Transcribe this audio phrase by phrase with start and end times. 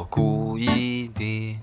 [0.00, 1.58] 我故意的。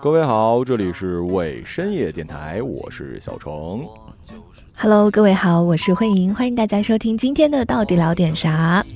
[0.00, 3.84] 各位好，这里是为深夜电台，我是小程。
[4.76, 8.86] Hello，各位好，我是慧莹，欢迎大家收听今天的到底聊点啥。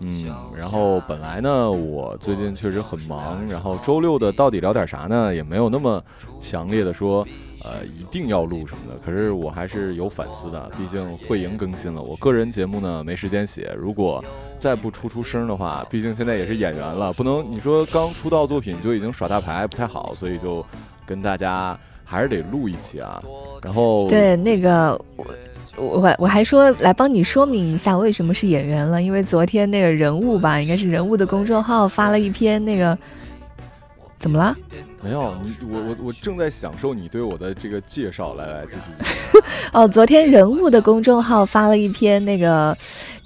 [0.00, 6.02] 嗯，然后本来呢，我最近确实很忙，然后周六的到底聊点啥呢，也没有那么
[6.40, 7.24] 强烈的说，
[7.66, 8.96] 呃，一定要录什么的。
[9.04, 13.74] 可是我还是有反思的，毕竟慧莹更新了，我个人节目呢没时间写。
[13.76, 14.24] 如果
[14.56, 20.64] 再不出出声的话，毕竟现在也是演员了，不能你说刚出道作品就已经耍大牌不太好，所以就
[21.04, 23.20] 跟大家还是得录一期啊。
[23.62, 24.92] 然后对，那个
[25.76, 32.96] 我我我还说来帮你说明一下为什么是演员了，因为昨天那个人物吧，应该是人物的公众号发了一篇那个，
[34.18, 34.56] 怎么了？
[35.06, 39.38] 没有你，我我我正在享受你对我的这个介绍，来来继续继续。
[39.72, 42.76] 哦，昨天人物的公众号发了一篇那个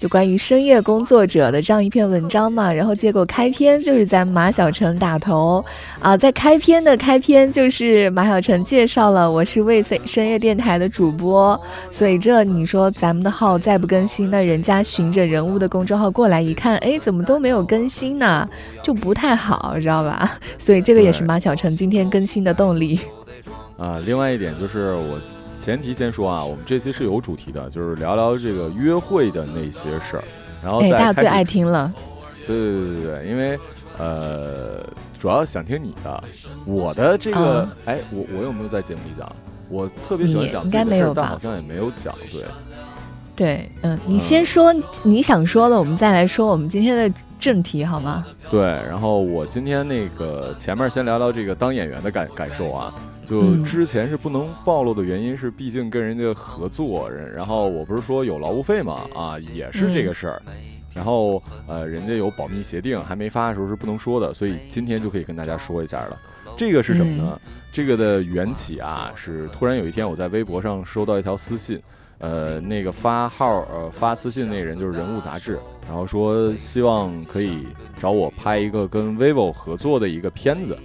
[0.01, 5.63] 就关于深夜工作者的这样一篇文章嘛，然后结果开篇就是在马小成打头
[5.99, 11.61] 啊，在开篇的开篇就是马小成介绍了我是为深夜电台的主播，
[11.93, 18.49] 所以这你说咱们的号再不更新，那人家循着人物的公众号过来一看，哎，怎么都没有更新呢？
[18.83, 20.33] 就不太好，知道吧？
[20.59, 22.99] 所以这个也是马小成今天更新的动力。
[23.77, 25.21] 啊，另外一点就是我。
[25.61, 30.25] 前提先说啊，我们这期是有主题的，就是聊聊这个约会的那些事儿，
[30.63, 31.93] 然后哎，大家最爱听了。
[32.47, 33.59] 对对对对对，因为
[33.99, 34.83] 呃，
[35.19, 36.25] 主要想听你的，
[36.65, 39.31] 我的这个，哎、嗯，我我有没有在节目里讲？
[39.69, 42.45] 我特别喜欢讲应该没有但好像也没有讲，对。
[43.37, 48.25] 对，嗯，你先说你想说的，我们再来说我们今天的正题，好吗？
[48.51, 52.93] 对，然后我今天那个前面先聊聊这个当演员的感感受啊。
[53.31, 60.43] 就之前是不能暴露的原因是，毕竟跟人家合作，然后我不是说有劳务费嘛，啊，也是这个事儿。
[60.93, 66.19] 然后呃，人家有保密协定，还没发的时候是不能说的，所以今天就可以跟大家说一下了。
[66.57, 67.41] 这个是什么呢？
[67.71, 71.81] 这个的缘起啊，是突然有一天我在微博上收到一条私信，
[72.19, 77.69] 呃，那个发号呃发私信那人就是人物杂志，然后说希望可以
[78.01, 80.77] 找我拍一个跟 vivo 合作的一个片子。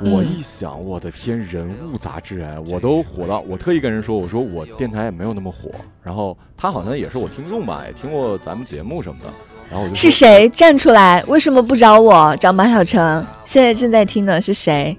[0.00, 5.70] 我一想，我的天，人物杂志哎，我都火到，我特意跟人说，我说我电台也没有那么火。
[6.02, 9.26] 然后他好像也是我听众吧，也听过咱们节目什么的。
[9.70, 11.24] 然后我就是谁站出来？
[11.26, 12.36] 为什么不找我？
[12.36, 13.26] 找马小成？
[13.44, 14.96] 现在正在听的是谁？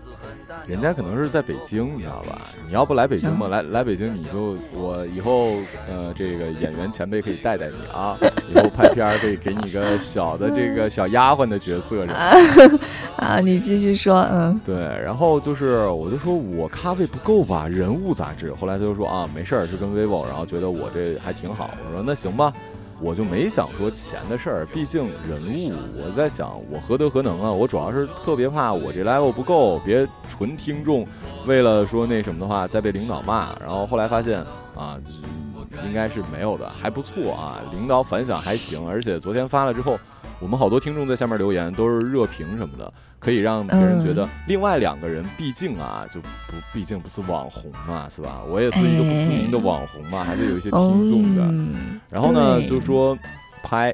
[0.67, 2.41] 人家可能是在北京，你知道吧？
[2.67, 3.47] 你要不来北京嘛？
[3.47, 5.53] 来来北京，你就我以后
[5.89, 8.17] 呃，这个演员前辈可以带带你啊。
[8.49, 12.79] 以后拍片可以给你个小的这个小丫鬟的角色什么
[13.15, 14.75] 啊，你继续说，嗯，对。
[14.75, 18.53] 然后就是我就说我咖位不够吧，人物杂志。
[18.53, 21.69] 后来他就说啊，没事儿，是跟 vivo，然后觉得我这还挺好。
[21.87, 22.51] 我说那行吧。
[22.99, 27.51] 我就没想说钱的事儿，毕竟人物，我在想我何德何能啊？
[27.51, 31.05] 我主要是特别怕我这 level 不够，别纯听众
[31.45, 33.55] 为了说那什么的话再被领导骂。
[33.59, 34.39] 然后后来发现
[34.75, 34.97] 啊，
[35.85, 38.87] 应该是没有的，还不错啊，领导反响还行。
[38.87, 39.99] 而且昨天发了之后，
[40.39, 44.27] 我们好多听众在下面留言都是热评什么的，可以让别人觉得。
[44.47, 46.27] 另外两个人毕竟啊，就不
[46.73, 48.41] 毕竟不是网红嘛，是吧？
[48.47, 51.43] 我也是一个不知名的网红嘛，还是有一些听众的。
[52.09, 53.17] 然后呢，就说
[53.63, 53.93] 拍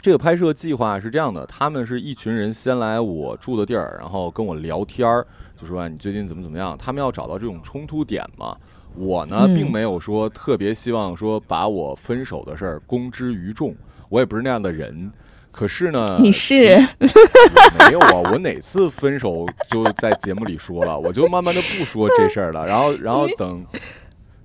[0.00, 5.26] 这个拍摄计划是这样的，他们是一群人先来我住的地儿，然后跟我聊天儿，
[5.60, 6.76] 就说你最近怎么怎么样。
[6.78, 8.56] 他们要找到这种冲突点嘛。
[8.96, 13.76] 我呢，并没有说特别希望说把我分手的事儿公之于众，
[14.08, 15.12] 我也不是那样的人。
[15.50, 18.30] 可是呢，你是没有啊？
[18.32, 22.66] 我哪次分手就在节目里说了， 我就慢慢的不说这事儿了。
[22.66, 23.64] 然后，然后等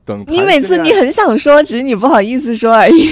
[0.03, 3.07] 等，你每次你很想说，只是你不好意思说而已。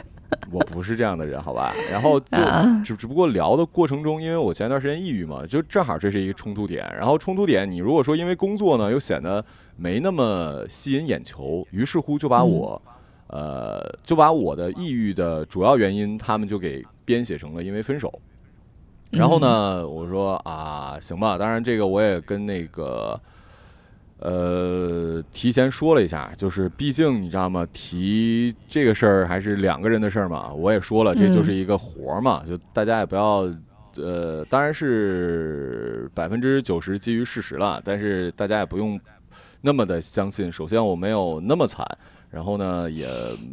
[0.52, 1.74] 我不是这样的人，好吧？
[1.90, 2.36] 然后 就
[2.84, 6.86] 只只不过聊的过程中，因为我前段时间抑郁嘛，就正好这是一个冲突点。
[6.96, 9.42] 然后冲突点，你如果说因为工作呢，又显得
[9.76, 12.92] 没那么吸引眼球，于是乎就把我，嗯、
[13.28, 18.12] 呃，就把我的抑郁的主要原因，他们就给编写成了因为分手。
[19.10, 23.18] 然后呢，嗯、我说啊，行吧，当然这个我也跟那个。
[24.20, 27.64] 呃，提前说了一下，就是毕竟你知道吗？
[27.72, 30.52] 提这个事儿还是两个人的事儿嘛。
[30.52, 33.48] 我也说了，这就是一个活儿嘛，嗯、就大家也不要，
[33.94, 39.00] 呃，当然是百分之九十基于事实了，但是大家也不用
[39.60, 40.50] 那么的相信。
[40.50, 41.86] 首先我没有那么惨，
[42.30, 43.06] 然后呢也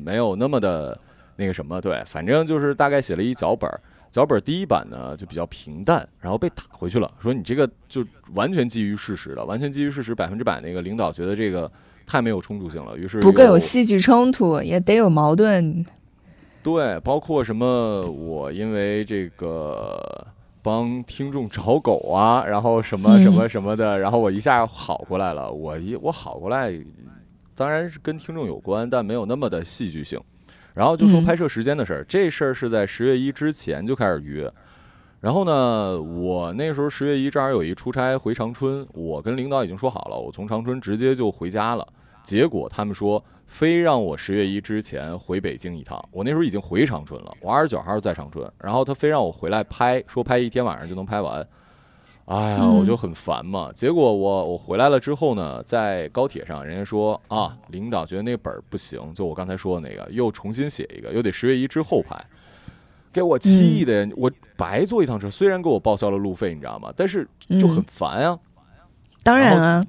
[0.04, 0.98] 没有那么的
[1.36, 3.70] 那个什么，对，反正就是大概写了一脚本。
[4.12, 8.02] 脚本第一版呢就比较平淡，然后被打回去了，说你这个就
[8.34, 11.70] 完全基于事实的，完全基于事实，百分之百那个领导觉得这个
[12.08, 15.86] 太没有冲突性了，于是不够有戏剧冲突，也得有矛盾。
[16.64, 20.26] 对，包括什么我因为这个
[20.62, 25.52] 帮听众找狗啊，然后什么什么什么的，然后我一下好过来了。
[25.52, 26.72] 我一我好过来，
[27.56, 30.20] 当然是跟听众有关，但没有那么的戏剧性。
[30.74, 34.52] 然后就说拍摄时间的事儿，这事儿是在十月一之前就开始约。
[35.22, 41.88] 然后呢，我那时候十月一正好有一出差回长春，我跟领导已经说好了，我从长春直接就回家了。
[42.22, 51.48] 结果他们说非让我十月一之前回北京一趟，我那时候已经回长春了，我二十九号在长春，然后他非让我回来拍，说拍一天晚上就能拍完。
[52.26, 53.72] 哎呀，我就很烦嘛。
[53.74, 62.20] 结果我我回来了之后呢，在高铁上，人家说啊，领导觉得那本儿不行，就我刚才说的那个，又重新写一个，又得十月一之后拍。
[63.14, 66.92] 给我气的，我白坐一趟车，虽然给我报销了路费，你知道吗？
[66.98, 67.26] 但是
[67.60, 68.38] 就很烦啊。
[69.24, 69.86] 当然啊，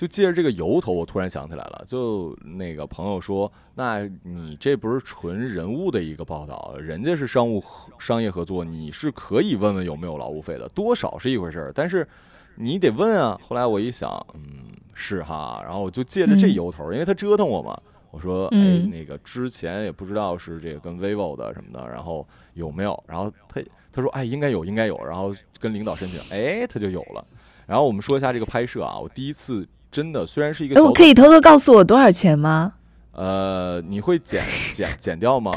[0.00, 7.62] 就借着这个由头，我突然想起来了，就那个朋友说，那你这不是纯人物的一个报道，人家是商务
[7.98, 12.08] 商业合作，你是可以问问有没有劳务费的，多少是一回事儿，但是
[12.54, 13.38] 你得问啊。
[13.46, 17.78] 后来我一想，嗯，是哈，然后我就借着这由头，因为他折腾我嘛。
[18.10, 23.04] 我说，哎，那个之前也不知道是这个跟 vivo 的什么的，然后有没有？
[23.06, 23.60] 然后他
[23.92, 24.96] 他说，哎，应该有，应该有。
[25.04, 27.22] 然后跟领导申请，哎，他就有了。
[27.66, 32.74] 然后我们说一下这个拍摄啊，我第一次真的虽然是一个，哎，我可以偷偷告诉我多少钱吗？
[33.12, 34.42] 呃，你会剪
[34.72, 35.52] 剪剪掉吗？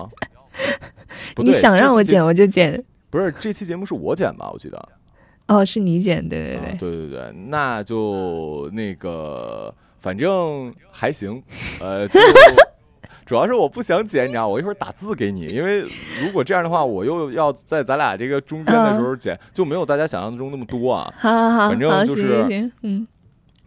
[1.38, 2.84] 你想让我剪我就剪。
[3.10, 4.50] 不是，这期节目是我剪吧？
[4.52, 4.90] 我记得。
[5.48, 9.74] 哦，是你剪，对对对，对对对，那就那个。
[10.00, 11.42] 反正还行，
[11.80, 12.06] 呃，
[13.26, 15.80] 主要是我不想剪，你知道，我一会儿打字给你，因为
[16.22, 21.10] 如果这样的话，我又要在咱俩这个中间的时候剪，就没有大家想象中那么多啊。
[21.18, 23.08] 好好好，反正就是，嗯，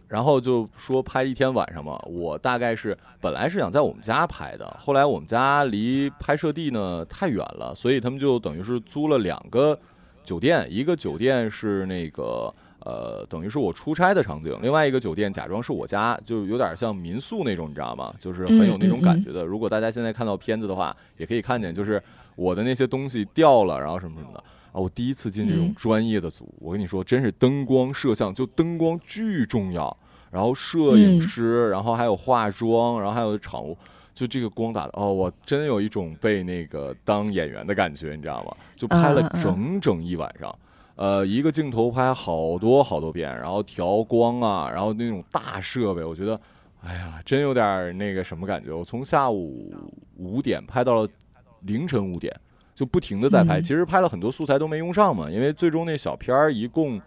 [0.07, 9.77] 然后就说拍一天晚上嘛，我大概是本来是想在我们家拍的，后来我们家离拍摄地呢太远了，所以他们就等于是租了两个
[10.23, 12.53] 酒店，一个酒店是那个。
[12.87, 14.57] 呃，等于是我出差的场景。
[14.61, 18.13] 另外一个酒店假装是我家，就有点像民宿那种，你知道吗？
[18.17, 19.43] 就是很有那种感觉的。
[19.43, 22.01] 如果大家现在看到片子的话，也可以看见，就是
[22.37, 24.39] 我的那些东西掉了，然后什么什么的
[24.71, 24.79] 啊。
[24.79, 29.95] 我第一次进这种专业的组，我跟你说，真是灯光摄像，就灯光巨重要。
[30.31, 33.77] 然后摄影师，然后还有化妆，然后还有场务，
[34.13, 38.55] 就这个光打的哦，我真有一种被那个当演员的感觉，你知道吗？
[38.77, 40.53] 就拍了整整一晚上。
[40.97, 46.39] 呃，一个镜头拍好多好多遍，然后调光啊，然后那种大设备，我觉得，
[46.83, 48.73] 哎呀，真有点那个什么感觉。
[48.73, 49.71] 我从下午
[50.17, 51.07] 五点拍到了
[51.61, 52.35] 凌晨五点，
[52.73, 53.61] 就不停的在拍。
[53.61, 56.99] 其实拍了很多素材都没用上嘛，因为最终那小片儿一共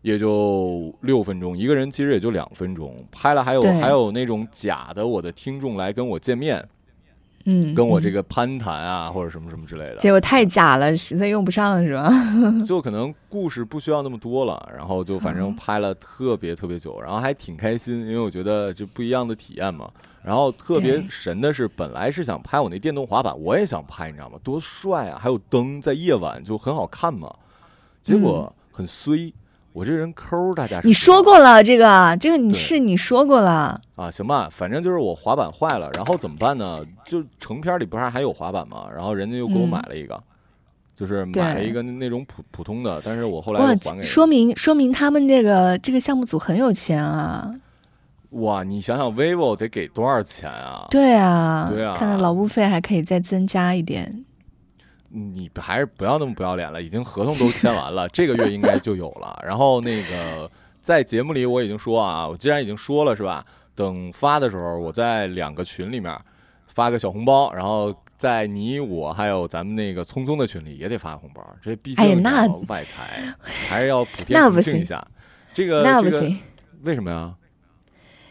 [0.00, 2.92] 也就六分钟，一个人其实也就两分钟。
[3.12, 6.68] 拍了还有还有那种假的我的听众来跟我见面。
[7.44, 12.10] 嗯，跟我这个攀谈啊，或者什么什么之类的，结果太假了，实在用不上是吧？
[12.66, 19.90] 就可能故事不需要那么多了，然后就反正拍了特别特别久，然后还挺开心，因为我觉得这不一样的体验嘛。
[20.22, 24.38] 然后特别神的是，本来是想拍我那电动滑板，我也想拍，你知道吗？
[24.44, 25.18] 多帅啊！
[25.20, 27.28] 还有灯在夜晚就很好看嘛。
[28.02, 29.32] 结果很衰。
[29.72, 34.10] 我这人抠，大家你说过了，这个这个你是你说过了啊？
[34.10, 36.78] 行吧，反正就是我滑板坏了，然后怎么办呢？
[37.06, 38.86] 就成片里不是还有滑板吗？
[38.94, 40.22] 然后人家又给我买了一个，
[40.94, 44.02] 就是买了一个那种普普通的，但是我后来又还给。
[44.02, 47.54] 说明说明他们这个这个项目组很有钱啊！
[48.30, 50.86] 哇，你想想，vivo 得给多少钱啊？
[50.90, 54.24] 对啊，对啊，看来劳务费还可以再增加一点。
[55.12, 59.38] 你还是不要那么不要脸了，已经合同都签完了，这个月应该就有了。
[59.46, 60.50] 然后那个
[60.80, 63.44] 在节目里我已经说啊，我既然已经说了是吧？
[63.74, 66.18] 等发的时候，我在两个群里面
[66.66, 71.42] 发个小红包，然后在你我还有咱们那个聪聪的群里也得发红包。
[71.62, 72.22] 这毕竟
[72.68, 73.34] 外财
[73.68, 75.06] 还是要普天同庆一下。
[75.52, 76.38] 这个那不行，
[76.82, 77.34] 为什么呀？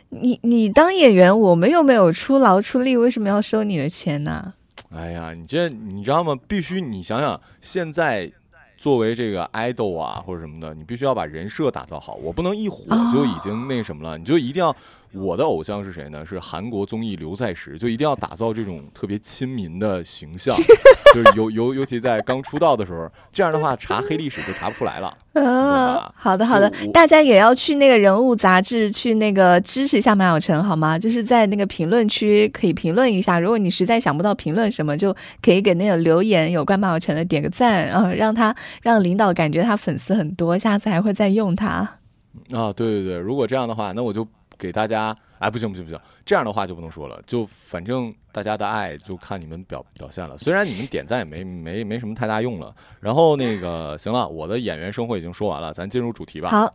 [0.09, 4.55] 你你当演员，我们又没有出劳出力，为什么要收你的钱呢？
[4.93, 6.37] 哎呀，你这你知道吗？
[6.47, 8.31] 必须你想想，现在
[8.77, 12.15] 作为这个爱豆啊或者什么的，你必须要把人设打造好。
[12.15, 14.75] 我不能一火就已经那什么了，你就一定要。
[15.13, 16.25] 我的偶像是谁呢？
[16.25, 20.55] 是韩国综艺刘在石，就一定要打造这种特别亲民的形象，
[21.13, 25.17] 就是尤尤尤其在刚出道的时候，这样的话查黑历史就查不出来了。
[25.33, 30.97] 嗯，好的好的，大家也要去那个人物杂志去那个支持一下马晓晨好吗？
[30.97, 41.67] 就是在那个评论区可以评论一下，如果你实在想不到评论什么，就可以给那个留言有关马晓晨的点个赞啊，让他让领导感觉他粉丝很多，下次还会再用他。
[42.51, 44.25] 啊，对对对，如果这样的话，那我就。
[44.61, 50.37] 给大家，哎，不行不行不行，这样的话就不能说了，就反正大家的爱就看你们表表现了。
[50.37, 52.71] 虽然你们点赞也没没没什么太大用了。
[52.99, 56.49] 然后那个行了，我的演员生活已经说完了，咱进入主题吧。
[56.49, 56.71] 好，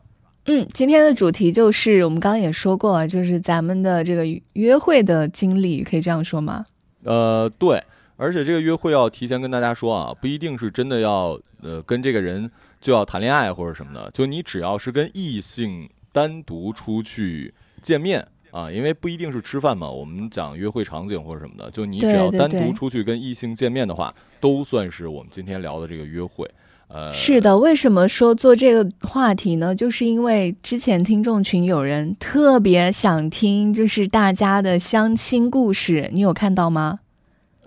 [0.46, 6.66] 嗯，今天的主题就是我们刚刚也说过了，就是咱们的这个约会的经历，可以这样说吗？
[7.04, 7.80] 呃，对，
[8.16, 12.50] 而且这个约会要提前跟大家说啊，不一定是真的要呃跟这个人
[12.80, 17.54] 就要谈恋爱或者什么的，就你只要是跟异性单独出去
[17.86, 26.50] 见面啊，因为不一定是吃饭嘛，我们讲约会场景或者什么的，就你只要单独出去跟异性见面的话，都算是我们今天聊的这个约会。
[26.88, 29.72] 呃，是的，为什么说做这个话题呢？
[29.72, 36.98] 就是因为之前听众群有人特别想听，就是大家的相亲故事，你有看到吗？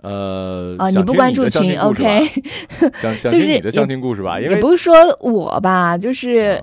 [0.02, 2.26] 呃，啊，你不关注群，OK？
[3.00, 6.62] 想想听你的相亲故事吧，因为不是说我吧，就是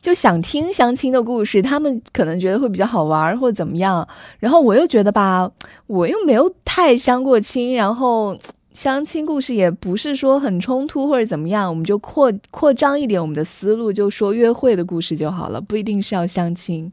[0.00, 4.06] 就想听相亲的故事，他们可能觉得会比较好玩或者怎么样，
[4.38, 5.50] 然后我又觉得吧，
[5.86, 8.38] 我又没有太相过亲，然后。
[8.74, 16.92] 相亲故事也不是说很冲突或者怎么样，我们就扩扩张一点我们的思路，就说约会的故事就好了，不一定是要相亲。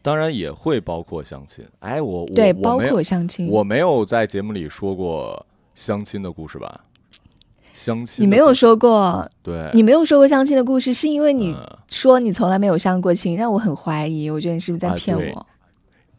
[0.00, 1.62] 当然也会包括相亲。
[1.80, 5.44] 哎，我对包括相亲，我没有在节目里说过
[5.74, 6.85] 相亲的故事吧？
[7.76, 11.54] 相亲你没有说过，对，你没有说过相亲的故事，是因为你
[11.88, 15.46] 说你从来没有相过亲，让我很怀疑，我觉得你是不是在骗我？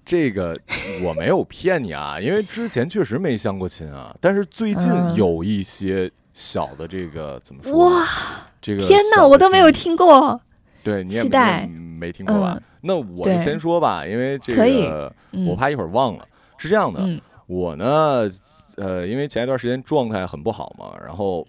[0.05, 0.55] 这个
[1.03, 7.89] 我没有骗你啊， 因为之前确实没相过亲啊，但是最近有一些小的这个怎么说？
[7.89, 8.05] 哇，
[8.61, 10.39] 这个天哪，我都没有听过。
[10.83, 11.23] 对，你也
[11.99, 12.61] 没听过吧？
[12.81, 15.11] 那我就先说吧，因为这个
[15.47, 16.23] 我怕一会儿忘了。
[16.57, 17.05] 是这样的，
[17.47, 18.29] 我呢，
[18.77, 21.45] 呃，因为前一段时间状态很不好嘛，然后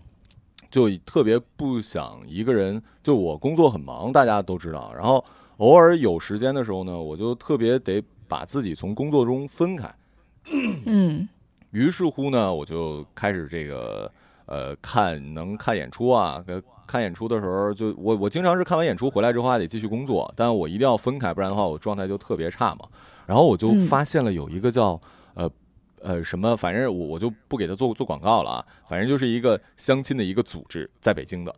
[0.68, 5.24] 就特别不想一个人，就我工作很忙，大家都知道，然后。
[5.58, 9.94] 偶尔有时间的时候呢，我就特别得把自己从工作中分开。
[10.86, 11.28] 嗯，
[11.70, 14.10] 于是乎呢，我就开始这个
[14.46, 16.42] 呃看能看演出啊，
[16.84, 22.88] 看演出的时候就我我经常是看完演出回来之后还得继续工作，但我一定要分开，不然的话我状态就特别差嘛。
[23.26, 25.00] 然后我就发现了有一个叫
[25.34, 25.48] 呃
[26.02, 31.54] 呃什么，反正我我就不给他做做广告了啊，反正就是一个相亲的一个组织，在北京的。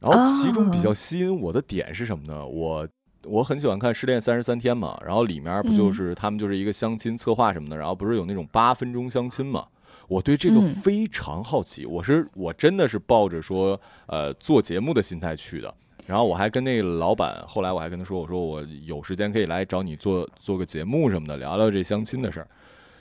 [0.00, 2.46] 然后其中比较吸引我的点是什么呢？
[2.46, 2.88] 我
[3.24, 9.66] 我很喜欢看《失恋三十三天》嘛，然后里面不就是他们就是一个相亲策划什么的，然后不是有那种八分钟相亲嘛？
[10.06, 15.74] 我对这个非常好奇，我是我真的是抱着说呃做节目的心态去的，
[16.06, 22.48] 然后我还跟那个老板，后来我还跟他说，我说我有时间可以来找你做做个节目什么的，聊聊这相亲的事儿。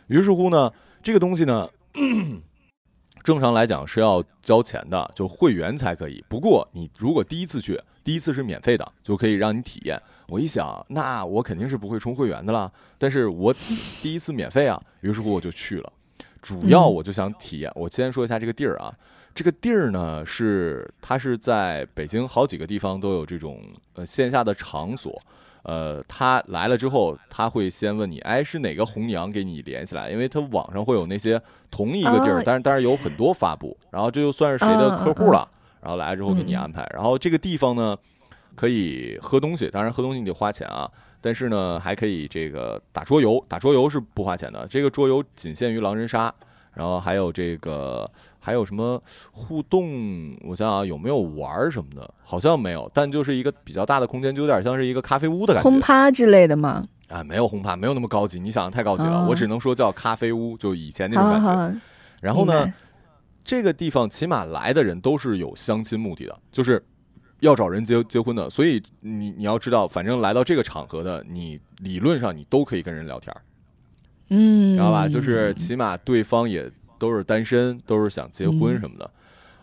[0.07, 0.71] 于是乎呢，
[1.03, 1.69] 这个东西呢，
[3.23, 6.23] 正常来讲是要交钱的，就会员才可以。
[6.29, 10.01] 不过你如果第一次去，第一次是免费的，就可以让你体验。
[10.29, 12.71] 我一想，那我肯定是不会充会员的啦。
[12.97, 13.53] 但是我
[14.01, 15.91] 第一次免费啊， 于是乎我就去了。
[16.41, 17.71] 主要我就想体验。
[17.75, 18.93] 我先说一下这个地儿啊，
[19.35, 23.61] 这个地儿呢是它是在北京好几个地方都有这种
[23.95, 25.21] 呃线下的场所。
[25.67, 30.09] 呃，他来了之后，他会先问你，哎，是哪个红娘给你连起来？
[30.09, 35.45] 因为他网上会有那些同一个地儿，但是但是有很多发布，然后这就算是谁的客户了。
[35.81, 37.97] 然后来了之后给你安排，然后这个地方呢，
[38.55, 40.89] 可以喝东西，当然喝东西你得花钱啊。
[41.19, 44.65] 但是呢，还可以这个打桌游，打桌游是不花钱的。
[44.69, 46.33] 这个桌游仅限于狼人杀，
[46.74, 48.09] 然后还有这个
[48.48, 50.34] 还有什么互动？
[50.44, 52.13] 我想想有没有玩什么的？
[52.24, 55.70] 好像没有，但就是一个比较大的空间，就有点像是一个咖啡屋的感觉。
[55.70, 56.82] 轰趴之类的吗？
[57.10, 58.39] 啊，没有轰趴，没有那么高级。
[58.39, 61.82] 你想的太高级了，我只能说叫咖啡屋，就以前那种感觉。
[62.22, 62.74] 然后呢？
[63.44, 66.82] 这个地方起码来的人都是有相亲目的的，就是
[67.42, 68.50] 要找人结结婚的。
[68.50, 73.34] 所以你你要知道，反正来到这个场合的，你理论上你都可以跟人聊天
[74.30, 75.08] 嗯，知道吧？
[75.08, 79.12] 就是起码对方也都是单身，都是想结婚什么的。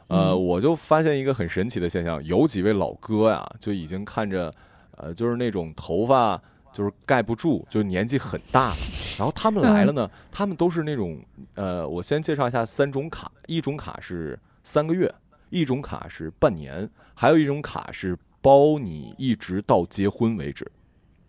[0.09, 4.53] 呃，我就发现一个很神奇的现象，有几位老哥呀，就已经看着，
[4.97, 6.41] 呃，就是那种头发。
[6.75, 8.77] 就是盖不住，就年纪很大了。
[9.17, 11.17] 然后他们来了呢，他们都是那种，
[11.55, 15.09] 呃，我先介绍一下三种卡，一种卡是三个月，
[15.51, 20.69] 一种卡是半年，还有一种卡是包你一直到结婚为止，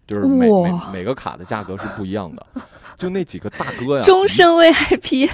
[0.08, 2.44] 就是每每每个卡的价格是不一样的。
[2.98, 5.30] 就那几个大哥呀，终身 VIP，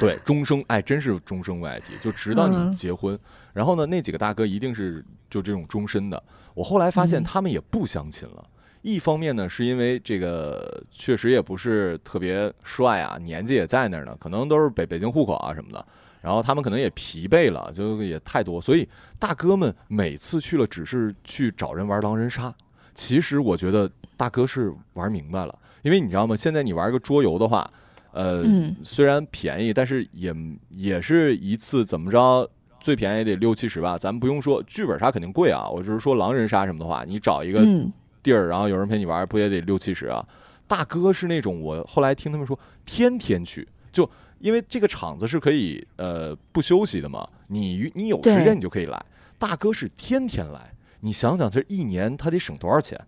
[0.00, 3.18] 对，终生哎，真是终生 VIP，就直到你结婚。
[3.52, 6.22] 然后呢，那几个大哥一定是就这种终身的。
[6.54, 8.44] 我后来发现他们也不相亲了。
[8.82, 15.86] 一方面呢，是因为这个确实也不是特别帅啊，年纪也在那儿呢，可能都是北北京户口啊什么的。
[16.20, 22.54] 然后他们可能也疲惫了，就也太多，所以大哥们每次去了只是去找人玩狼人杀，
[22.94, 26.36] 其实我觉得大哥是玩明白了，因为你知道吗？
[26.36, 27.68] 现在你玩个桌游的话，
[28.12, 30.34] 呃，嗯虽然便宜，但是也
[30.70, 32.48] 也是一次怎么着，
[32.80, 33.96] 最便宜也得六七十吧。
[33.98, 37.92] 咱们不用说剧本杀肯定贵啊，我就是说狼人杀什么的话，你找一个嗯，
[38.22, 40.24] 地儿，然后有人陪你玩，不也得六七十啊？
[40.66, 49.04] 大哥是那种我后来听他们说，天天去，就因为这个场子是可以呃不休息的嘛，你你有时间你就可以来。
[49.38, 52.98] 大哥是天天来，你想想这一年他得省多少钱？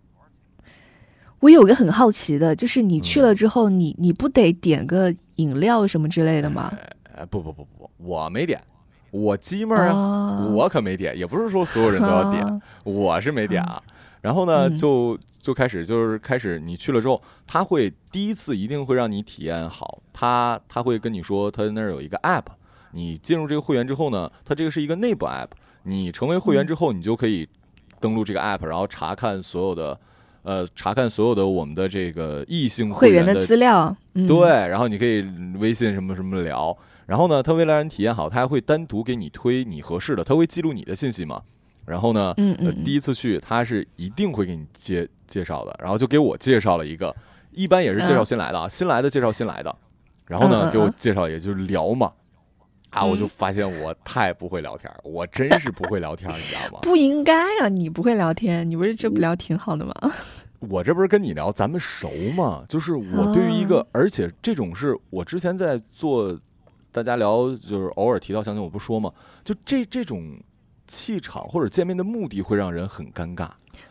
[1.45, 6.73] 我有个很好奇的，就是你去嗯了之后，你你不得点个饮料什么之类的吗？
[7.15, 8.59] 哎，不不不不，我没点，
[9.11, 13.79] 我鸡妹儿啊，哦我可没点，也不是说所有人都要点，啊我是没点啊。
[14.21, 22.45] 然后呢，嗯就就开始就是开始，你去了之后，他会第一次一定会让你体验好，他他会跟你说，他那儿有一个 app，
[22.93, 25.49] 你进入这个会员之后呢，它这个是一个内部 app，
[25.83, 27.47] 你成为会员之后，你就可以
[27.99, 29.99] 登录这个 app，然后查看所有的。
[30.45, 35.25] 呃，查看所有的我们的这个异性会员员的资料，嗯，对，然后你可以
[35.57, 41.41] 微信什么什么聊，然后呢，他为了让你体验好，他还会单独给你推你合适的，他会记录你的信息嘛。
[41.87, 47.15] 然后呢，嗯嗯呃，第一次去他是一定会给你介介绍的，然后就给我介绍了一个，
[47.51, 49.75] 一般也是介绍新来的啊，新来的介绍新来的，
[50.27, 52.11] 然后呢给我介绍也就是聊嘛，
[52.95, 56.79] 啊，我就嗯发现我太不会聊天儿，我真是不会聊天儿，你知道吗？
[56.83, 57.67] 不应该啊！
[57.67, 59.93] 你不会聊天，你不是这不聊挺好的吗？
[60.69, 62.63] 我这不是跟你聊，咱们熟嘛？
[62.69, 66.39] 就是我对于一个，啊而且这种是我之前在做，
[66.91, 69.11] 大家聊就是偶尔提到相亲，我不说嘛，
[69.43, 70.37] 就这这种
[70.87, 73.49] 气场或者见面的目的会让人很尴尬，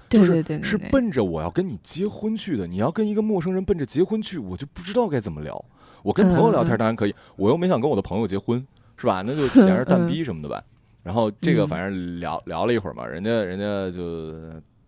[0.09, 2.67] 就是对对对对，是奔着我要跟你结婚去的。
[2.67, 5.63] 你要跟一个陌生人奔着结婚去，我就不知道该怎么聊。
[6.03, 9.23] 我跟朋友聊天当然可以，我又没想跟我的朋友结婚，是吧？
[9.25, 10.63] 那就闲着 蛋嗯逼什么的呗。
[11.03, 14.33] 然后这个嗯反正聊聊了一会儿嘛，人家人家就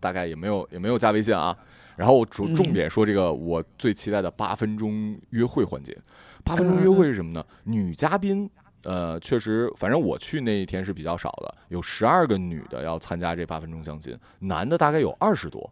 [0.00, 1.56] 大概也没有也没有加微信啊。
[1.96, 5.96] 然后我重嗯重点说这个我最期待的八分钟约会环节。
[6.44, 7.44] 八分钟约会是什么呢？
[7.64, 8.48] 女嘉宾，
[8.84, 15.68] 呃，确实，反正我去那一天是比较少的，有十二个女的要参加这八分钟相亲，男的大概有二十多。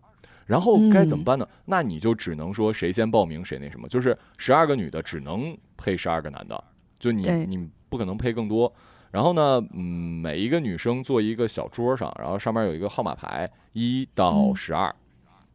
[0.46, 1.48] 然后该怎么办呢？
[1.64, 6.64] 那你就只能说谁先报名谁那什么，就是十二个女的只能配十二个男的，
[6.98, 8.72] 就你你不可能配更多。
[9.12, 14.92] 然后呢，嗯，每一个女生坐一个小桌上，然后上面有一个号码牌，一到嗯十二。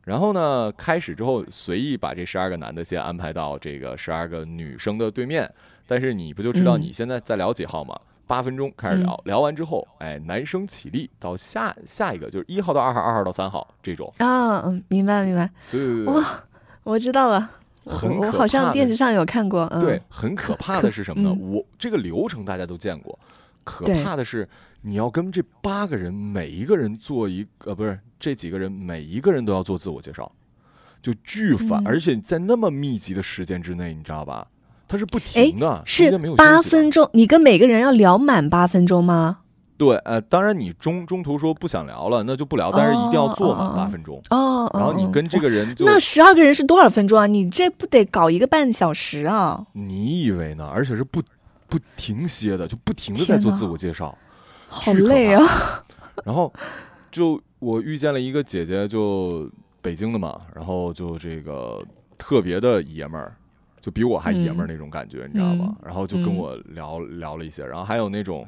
[0.06, 5.52] 然后呢，开始之后随意把这十二个男的先安排到这个十二个女生的对面，
[5.86, 8.00] 但是你不就知道嗯你现在在聊几号吗？
[8.26, 14.10] 八分钟开始聊，聊完之后，哎，男生起立到下下一个就是一号到二号，二号到三号这种。
[14.20, 16.44] 啊，嗯，明白明白，对对对对，哇，
[16.84, 21.30] 我知道了，我很可我好像电视上有看过，嗯，对，很可怕的是什么呢？
[21.40, 23.18] 嗯我这个流程大家都见过，
[23.64, 24.48] 可怕的是
[24.82, 30.32] 你要跟这八个人每一个人做一呃，不是这几个人每一个人都要做自我介绍，
[31.02, 34.48] 就巨烦，嗯而且在那么密集的时间之内，你知道吧？
[34.88, 39.40] 它是不哎停的，是八分钟，你跟每个人要聊满八分钟吗？
[39.80, 44.22] 对，呃，当然你中中途说不想聊了，那就不聊，但是一定要做满八分钟。
[44.30, 47.26] 哦，哦然后你跟这个人就，那十二个人是多少分钟啊？
[47.26, 49.66] 你这不得搞一个半小时啊？
[49.72, 50.68] 你以为呢？
[50.68, 51.22] 而且是不
[51.70, 54.14] 不停歇的，就不停的在做自我介绍。
[54.68, 55.42] 好累啊！
[56.26, 56.54] 然后
[57.10, 59.50] 就我遇见了一个姐姐，就
[59.82, 61.82] 北京的嘛，然后就这个
[62.18, 63.34] 特别的爷们儿，
[63.80, 65.74] 就比我还爷们儿那种感觉，你知道吗？
[65.82, 68.46] 然后就跟嗯我聊、聊了一些，然后还有那种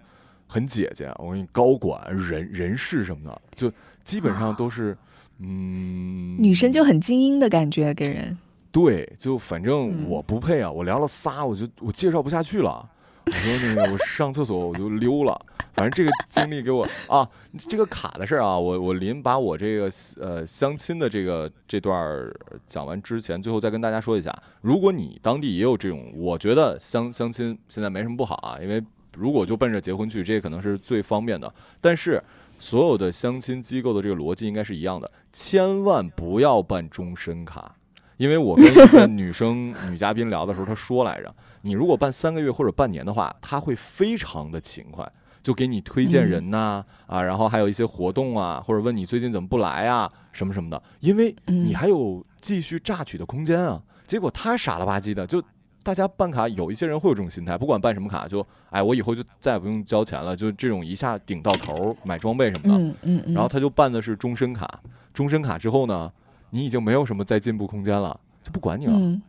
[0.51, 3.71] 很姐姐，我跟你高管、人人事什么的，就
[4.03, 4.97] 基本上都是。
[5.43, 8.37] 嗯，女生就很精英的感觉，给人。
[8.71, 10.69] 对，就反正嗯我不配啊！
[10.71, 12.87] 我聊了仨，我就我介绍不下去了。
[13.25, 15.45] 我说那个，我上厕所我就溜了。
[15.73, 22.31] 反正这个经历给我啊，这个卡的事儿啊，我我临把我这个呃相亲的这个这段儿
[22.67, 28.83] 讲完之前，最后再跟大家说一下，如果你当地也有这种，我觉得相相亲现在没什么不好啊，因为
[29.17, 31.53] 如果就奔着结婚去，这可能是最方便的。
[31.79, 32.23] 但是
[32.59, 37.75] 所有的相亲机构的这个逻辑应该是一样的，千万不要办终身卡。
[38.17, 53.81] 因为我跟一个女生女嘉宾聊的时候，她说来着，你如果办三个月或者半年的话，她会非常的勤快，就给你推荐人呐、啊，然后还有一些活动啊，或者问你最近怎么不来啊，什么什么的，因为你嗯还有继续榨取的空间啊。
[54.05, 55.41] 结果她傻了吧唧的，就
[55.83, 62.83] 大家办卡，有一些人会有这种心态，不管办什么卡，就哎，我以后就再也不用交钱了，就这种一下顶到头儿买装备什么的。
[62.83, 63.33] 嗯嗯嗯。
[63.33, 64.81] 然后他就办的是终身卡，
[65.13, 66.11] 终身卡之后呢，
[66.51, 69.21] 你已经没有什么再进步空间了，就不管你了，嗯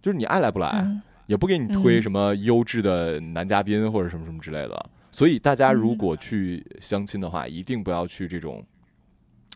[0.00, 4.90] 就是你爱来不来，嗯也不给你推嗯什么优质的男嘉宾或者什么什么之类的。
[5.12, 8.64] 所以大家如嗯果去相亲的话，一定不要去这种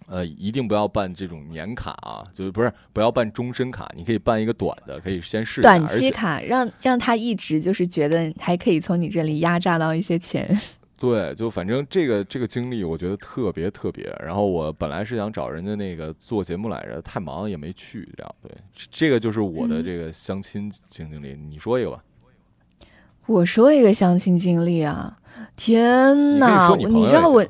[0.06, 5.62] 呃，一定不要办这种年卡啊，就是不是不要办终身卡，你可以办一个短的，可以先试。
[5.62, 10.58] 短期卡让让他一直就是觉得还可以从你这里压榨到一些钱。
[10.96, 14.04] 对，就反正这个这个经历，我觉得特别特别。
[14.24, 18.08] 然后我本来是想找人家那个做节目来着，太忙也没去。
[18.16, 18.50] 这样对，
[18.90, 21.34] 这个就是我的这个相亲经经历。
[21.34, 22.02] 你说一个吧。
[23.26, 25.18] 我说一个相亲经历啊！
[25.56, 27.44] 天哪，你知道我。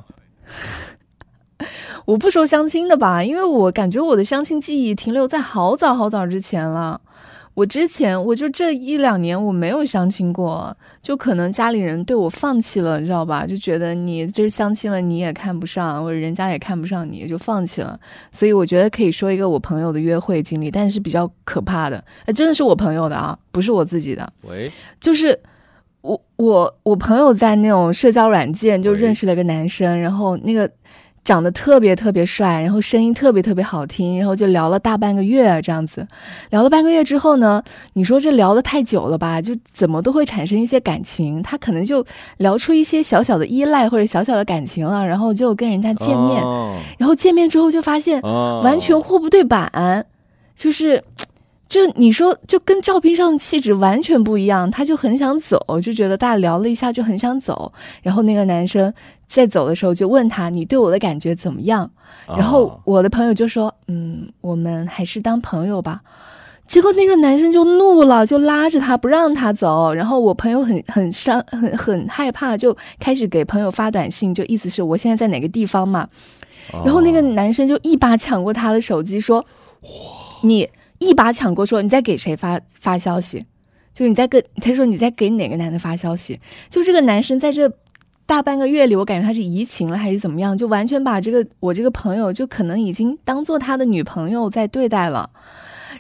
[2.05, 7.01] 我不说相亲的吧，因为我感觉我的相亲记忆停留在好早好早之前了。
[7.55, 13.47] 我之前我就这一两年我没有相亲过，就可能家里人对我放弃了，你知道吧？
[13.47, 17.97] 就觉得你这相亲了你也看不上，或者人家也看不上你，就放弃了。
[18.33, 24.33] 所以我觉得可以说一个我朋友的约会经历，但是比较可怕的，哎，真的是我朋友的啊，不是我自己的。
[24.43, 25.39] 喂，就是
[26.01, 30.69] 我我我朋友在那种社交软件就认识了一个男生，然后那个。
[31.25, 36.07] 长得特别特别帅，然后声音特别特别好听，然后就聊了大半个月这样子。
[36.51, 37.63] 聊了半个月之后呢，
[37.95, 41.43] 你说这聊得太久了吧，就怎么都会产生一些感情。
[41.43, 42.05] 他可能就
[42.37, 46.43] 聊出一些小小的依赖或者小小的感情了，然后就跟人家见面，
[46.99, 50.07] 然后见面之后就发现完全货不对版，
[50.55, 51.03] 就是。
[51.67, 57.73] 就你说，就跟照片上的气质完全不一样，他就很想走，就觉得大家聊了一下就很想走。
[58.01, 58.93] 然后那个男生
[59.27, 61.91] 在走的时候就问他：“你对我的感觉怎么样？”
[62.29, 66.03] 然后我的朋友就说：“嗯，我们还是当朋友吧。”
[66.67, 69.93] 结果那个男生就怒了，就拉着他不让他走。
[69.93, 76.09] 然后我朋友很很伤，很很害怕，就开始给朋友发短信，就意思是我现在在哪个地方嘛。
[76.85, 79.45] 然后那个男生就一把抢过他的手机说
[80.43, 80.69] ：“你。”
[81.01, 83.45] 一把抢过，说你在给谁发发消息？
[83.93, 86.41] 就是你在跟他说你在给哪个男的发消息？
[86.71, 87.71] 就这个男生在这
[88.27, 90.57] 大半个月里，我感觉他是移情了还是怎么样？
[90.57, 95.29] 就完全把这个我这个朋友就可能已经当做他的女朋友在对待了，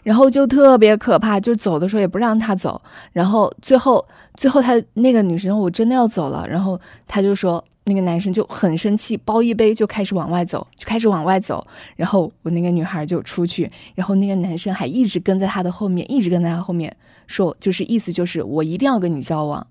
[0.03, 2.81] 然后就特别可怕，就走的时候也不让他走，
[3.13, 7.63] 然后最后最后他那个女生我真的要走了，然后他就说。
[7.87, 11.67] 那个男生就很生气，包一杯就开始往外走，就开始往外走。
[11.97, 16.95] 然后我那个女孩就出去，然后那个男生还一直跟在他的后面，一直跟在他后面
[17.27, 19.67] 说，就是意思就是我一定要跟你交往，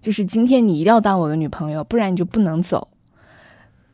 [0.00, 2.86] 就是今天你一定要当我的女朋友，不然你就不能走。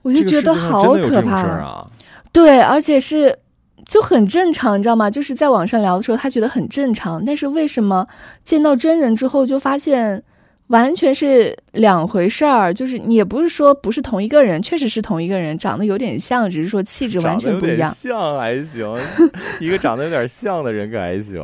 [0.03, 1.87] 我就觉得好可怕啊！
[2.31, 3.39] 对，而且是
[3.87, 5.11] 就很正常，你知道吗？
[5.11, 8.07] 就是在网上聊的时候，他觉得很正常，但是为什么
[8.45, 10.23] 见到真人之后就发现？
[10.73, 17.93] 完全是两回事儿，就是你也不是说不是同一个人，确实是同一个人，长得有点像，只是说气质完全不一样。
[17.93, 18.91] 像还行，
[19.61, 21.37] 一个长得有点像的人可还行。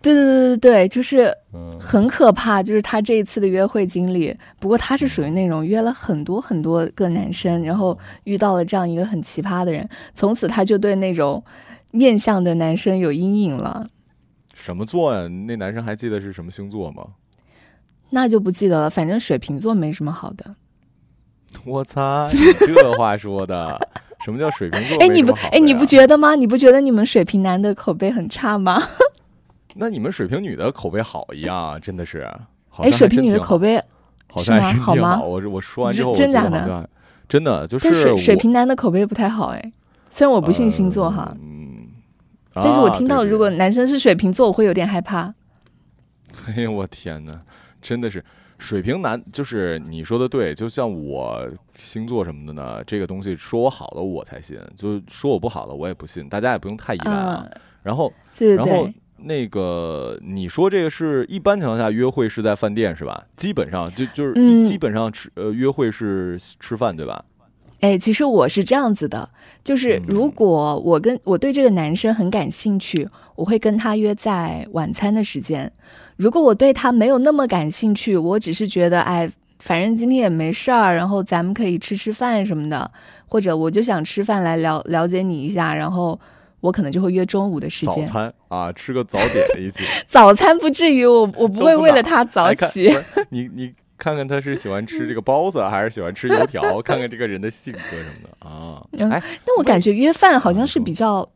[0.00, 1.30] 对对对对对，就是
[1.78, 4.34] 很可怕，就是他这一次的约会经历。
[4.58, 11.44] 不过他是属于那种约了很多很多个男生，然后遇到了这样一个很奇葩的人，从此他就对那种
[11.90, 13.86] 面相的男生有阴影了。
[14.54, 15.28] 什么座呀？
[15.28, 17.04] 那男生还记得是什么星座吗？
[18.14, 20.54] 那就不记得了，反正水瓶座没什么好的。
[21.64, 22.28] 我擦，
[22.60, 23.88] 这话说的，
[24.24, 24.98] 什么叫水瓶座？
[24.98, 26.34] 哎，你不，哎，你不觉得吗？
[26.34, 28.82] 你不觉得你们水瓶男的口碑很差吗？
[29.76, 32.28] 那你们水瓶女的口碑好一样，真的是。
[32.76, 33.82] 哎，水瓶女的口碑
[34.30, 35.18] 好像是好吗？
[35.22, 36.88] 我我说完之后，真假的？
[37.28, 37.84] 真的就是。
[37.88, 39.72] 但水水瓶男的口碑不太好哎，
[40.10, 41.88] 虽然我不信星座哈，嗯，
[42.54, 45.34] 但是我听到如果男生是水瓶座，我会有点害怕。
[46.46, 47.32] 哎呦我天哪！
[47.82, 48.24] 真的是
[48.58, 57.46] 水瓶男，就是你说的对，就像我星座什么的呢，这个东西说我好的我才信，就说我不好的我也不信，大家也不用太依赖啊。
[57.82, 63.26] 然后，然后那个你说这个是一般情况下约会是在饭店是吧？
[63.36, 67.24] 基本上就就是基本上吃呃约会是吃饭对吧？
[67.80, 69.28] 哎，其实我是这样子的，
[69.64, 75.66] 就是如果我跟我对这个男生很感兴趣，我会跟他约在晚餐的时间；
[76.16, 82.90] 如果我对他没有那么感兴趣，我只是觉得哎，反正今天也没事儿，然后咱们可以吃吃饭什么的，
[83.26, 86.18] 或者我就想吃饭来了了解你一下，然后
[86.60, 88.04] 我可能就会约中午的时间。
[88.04, 89.84] 早餐啊，吃个早点一起。
[90.06, 92.94] 早餐不至于，我我不会为了他早起。
[93.30, 93.74] 你你。
[93.98, 96.82] 看看他是喜欢吃这个包子还是喜欢吃油条？
[96.82, 98.84] 看看这个人的性格什么的啊。
[99.12, 101.30] 哎，那我感觉约饭好像是比较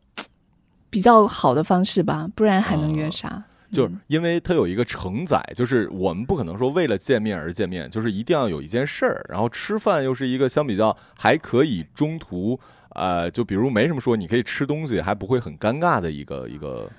[0.89, 3.41] 比较好的方式吧，不然还能约啥？
[3.71, 9.25] 就是因为它有一个承载，就是我们不可能说为了见面而见面，就是一定要有一件事儿。
[9.29, 12.59] 然后吃饭又是一个相比较还可以中途
[12.95, 16.89] 呃，就比如没什么说，你可以吃东西还不会很尴尬的一个一个。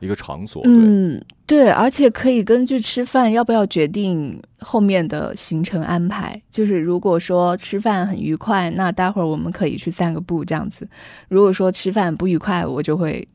[0.00, 0.62] 一个场所。
[0.64, 6.40] 嗯，对，而且可以根据吃饭要不要决定后面的行程安排。
[6.48, 10.86] 就是如果说吃饭很愉快，那待会儿我们可以去散个步这样子；
[11.28, 13.26] 如果说吃饭不愉快，我就会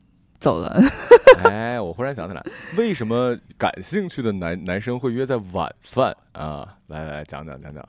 [0.44, 0.78] 走了。
[1.44, 2.42] 哎，我忽然想起来，
[2.76, 6.76] 为什么感兴趣的男男生会约在晚饭啊？
[6.88, 7.82] 来来讲讲讲讲。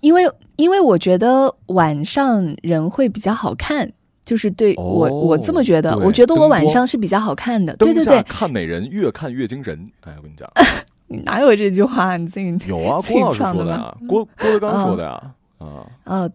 [0.00, 0.22] 因为
[0.56, 3.90] 因为我觉得晚上人会比较好看。
[4.26, 5.96] 就是对我，我这么觉得。
[5.98, 7.76] 我觉得我晚上是比较好看的。
[7.76, 9.88] 对对对，看美人，越看越精神。
[10.00, 10.50] 哎，我跟你讲，
[11.06, 12.16] 你哪有这句话？
[12.16, 13.00] 你自己有啊？
[13.06, 15.10] 郭老师说的呀，郭郭德纲说的呀。
[15.10, 15.35] 啊哦，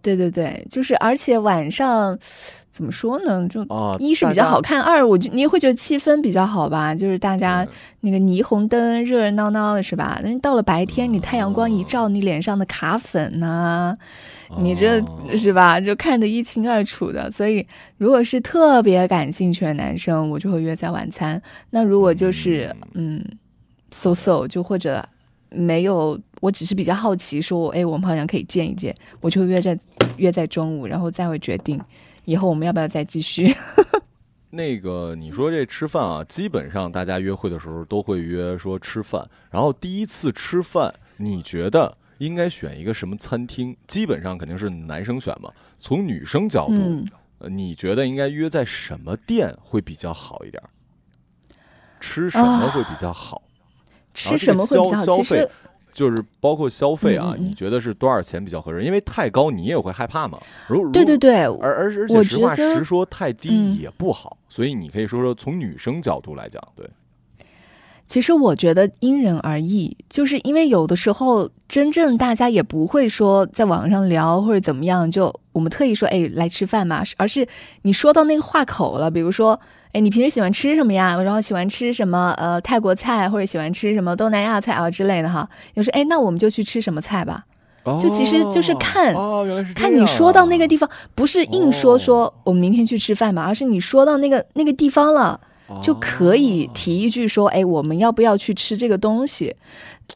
[0.02, 2.18] 对对对，就是而且晚上
[2.70, 3.48] 怎么说呢？
[3.48, 3.66] 就
[4.00, 6.96] 一是比较好看，二我你也会觉得气氛比较好吧？
[6.96, 7.66] 就是大家
[8.00, 10.20] 那个霓虹灯热热闹闹的，是吧？
[10.24, 13.98] 但是到了白天，你太阳光一照，你脸上的卡粉呐。
[14.58, 15.02] 你这
[15.38, 15.80] 是吧？
[15.80, 17.32] 就看得一清二楚的。
[17.32, 17.66] 所以，
[17.98, 21.42] 如果是特别感兴趣的男生，我就会约在晚餐。
[21.70, 23.24] 那如果就是嗯
[23.92, 25.02] ，so so，就或者
[25.52, 29.80] 没有，我只是比较好奇，说哎，我们好像可以见一见，我就约在
[30.18, 31.80] 约在中午，然后再会决定
[32.26, 33.56] 以后我们要不要再继续。
[34.52, 39.26] 那个你说这吃饭啊，基本上大家约会的时候都会约说吃饭。
[39.50, 41.98] 然后第一次吃饭，你觉得？
[42.18, 43.76] 应该选一个什么餐厅？
[43.88, 45.52] 基本上肯定是男生选嘛。
[45.80, 47.04] 从女生角度，
[47.40, 50.62] 呃，你觉得应该约在什么店会比较好一点？
[52.00, 53.42] 吃什么会比较好？
[54.14, 55.04] 吃什么会比较好？
[55.04, 55.50] 消费
[55.92, 58.84] 就是包括消费啊，你觉得是多少钱比较合适？
[58.84, 60.40] 因为太高你也会害怕嘛。
[60.68, 64.38] 如对对对，而而而且实话实说，太低也不好。
[64.50, 66.90] 所以你可以说说从女生角度来讲，对。
[68.12, 77.48] 其实我觉得因人而异，就是因为有的时候真正大家也不会说在网上聊或者怎么样，就我们特意说哎来吃饭嘛，而是
[77.84, 79.58] 你说到那个话口了，比如说
[79.94, 81.16] 哎你平时喜欢吃什么呀？
[81.24, 87.46] 然后喜欢吃什么呃泰国菜或者喜欢吃什么东南亚菜啊之类的哈，有时哎那我们就去吃什么菜吧，
[87.98, 89.16] 就其实就是看
[89.74, 95.40] 看你说到那个地方，不是硬说说我们明天去吃饭吧，而是你说到那个那个地方了。
[95.80, 99.56] 就可以提一句说，哎，我们要不要去吃这个东西？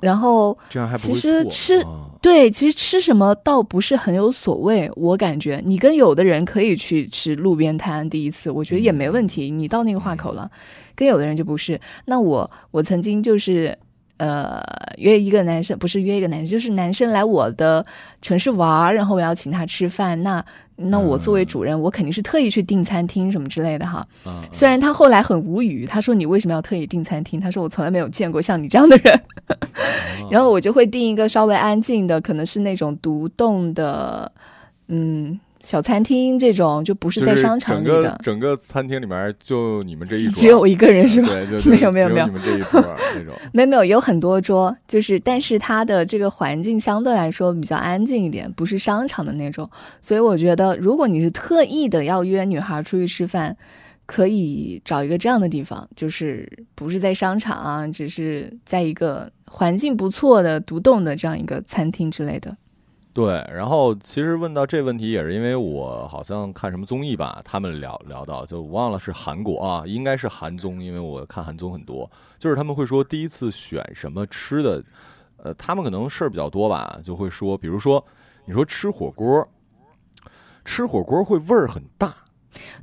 [0.01, 0.57] 然后，
[0.97, 1.85] 其实吃
[2.21, 4.91] 对，其实吃什么倒不是很有所谓。
[4.95, 9.51] 我感觉你跟有的人可以去吃路边摊，第一次我觉得也没问题。
[9.51, 10.49] 你到那个话口了，
[10.95, 11.79] 跟有的人就不是。
[12.05, 13.77] 那我我曾经就是。
[14.17, 14.63] 呃，
[14.97, 17.85] 约一个男生不是约一个男生，就是男生来我的
[18.21, 20.21] 城市玩，然后我要请他吃饭。
[20.23, 20.43] 那
[20.77, 24.07] 那我作为主人，我肯定是特意去订餐厅什么之类的哈。
[24.51, 27.39] 虽然他后来很无语，他说你为什么要特意订餐厅？
[27.39, 29.21] 他说我从来没有见过像你这样的人。
[30.31, 34.31] 然后我就会订一个稍微安静的，可能是那种独栋的，
[34.87, 35.39] 嗯。
[35.65, 41.27] 小餐厅这种就不是在商场里的，整个餐厅里面就你们这一 桌，只有我一个人是吧？
[41.29, 42.81] 对， 没有没有没有，你们这一桌
[43.15, 49.67] 那种， 没有没有，有很多桌，就是但是它的这个环境相对来说比较安静一点，不是商场的那种，
[49.99, 53.57] 所以我觉得如果你是特意的要约女孩出去吃饭，
[54.05, 62.55] 可以找一个这样的地方，就是不是在商场啊，只是在一个环境不错的独栋的这样一个餐厅之类的。
[63.15, 74.83] 对，然后其实问到这问题也是因为我好像看什么综艺吧，他们聊聊到就忘了是韩国啊，应该是韩综，因为我看韩综很多，就是他们会说第一次选什么吃的，
[75.37, 78.05] 呃，他们可能事儿比较多吧，就会说，比如说
[78.43, 79.47] 你说吃火锅，
[80.65, 82.13] 吃火锅会味儿很大，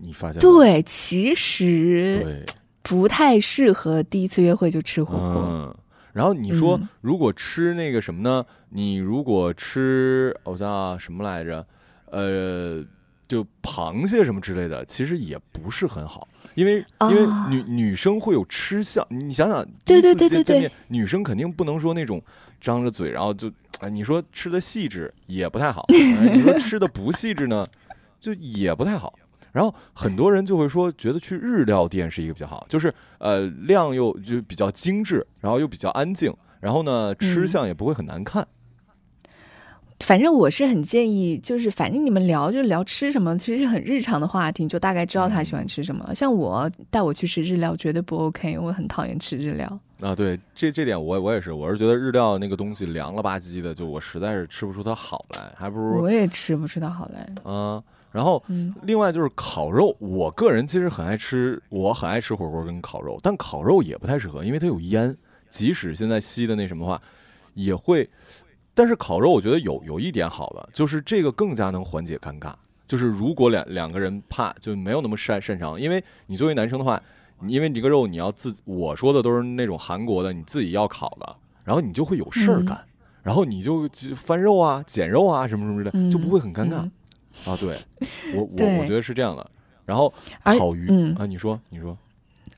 [0.00, 2.46] 你发现对，其实
[2.82, 5.76] 不太适合第一次约会就吃火锅。
[6.12, 8.44] 然后你说，如果吃那个什么呢？
[8.70, 11.66] 你如果吃，我想想什么来着？
[12.10, 12.84] 呃，
[13.26, 19.06] 就螃蟹什么之类的，其实也不是很好，因为因为女女生会有吃相。
[19.08, 22.22] 你想想，对对对对对，女生肯定不能说那种
[22.60, 23.48] 张着嘴，然后就
[23.80, 27.66] 啊，你说吃的细致也不太好， 你说吃的不细致呢，
[28.20, 29.14] 就也不太好。
[29.52, 38.46] 然后很多人就会说，觉得去日料店是一个比较好，就是呃量又就比较精致，然后又比较安静，然后呢吃相也不会很难看。
[40.00, 46.12] 反正我是很建议，就是反正你们聊就聊吃什么，其实很日常的话题，就大概知道他喜欢吃什么。
[46.12, 49.78] 像我带我去吃日料绝对不 OK，我很讨厌吃日料。
[50.00, 57.80] 啊，对，这这点我我也是，我是觉得日料那个东西凉了吧唧的，就我实在是吃不出它好来，还不如我也吃不出它好来啊。
[58.12, 58.42] 然后，
[58.82, 65.16] 另外就是烤肉，我个人其实很爱吃，我很爱吃火锅跟烤肉，但烤肉也不太适合，因为它有烟。
[65.48, 67.00] 即使现在吸的那什么话，
[67.54, 68.08] 也会。
[68.74, 72.54] 但是烤肉我觉得有有一点好的，就是这个更加能缓解尴尬。
[72.86, 77.02] 就是如果两两个人怕就没有那么擅擅长，因为你作为男生的话，
[77.46, 82.84] 因为你这个肉你要自，我说的都是那种韩国的，你自己要烤的，然后你就会有事儿嗯干，
[83.22, 86.92] 然后你就就翻肉啊、捡肉啊什么什么的，嗯就不会很尴尬、嗯
[87.46, 87.56] 啊。
[87.60, 87.76] 对，
[88.34, 89.50] 我 我我觉得是这样的。
[89.84, 91.96] 然后而烤鱼、嗯啊，你说你说，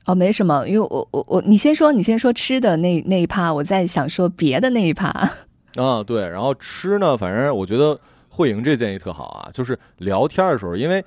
[0.05, 5.09] 哦，没什么，因为我我我，你先说，你先说吃的那那一趴，我在想说别的那一趴。
[5.75, 11.03] 啊，对，然后吃呢，反正我觉得慧莹这建议特好啊，就是聊天的时候，因为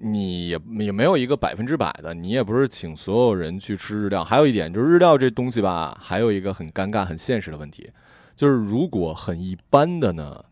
[0.00, 4.22] 你也也没有一个百分之百的，你也不是请所有人去吃日料。
[4.22, 7.90] 还有一点就是日料这东西吧，还有一个很尴尬、很现实的问题，
[8.36, 10.44] 就是如果很一般的呢，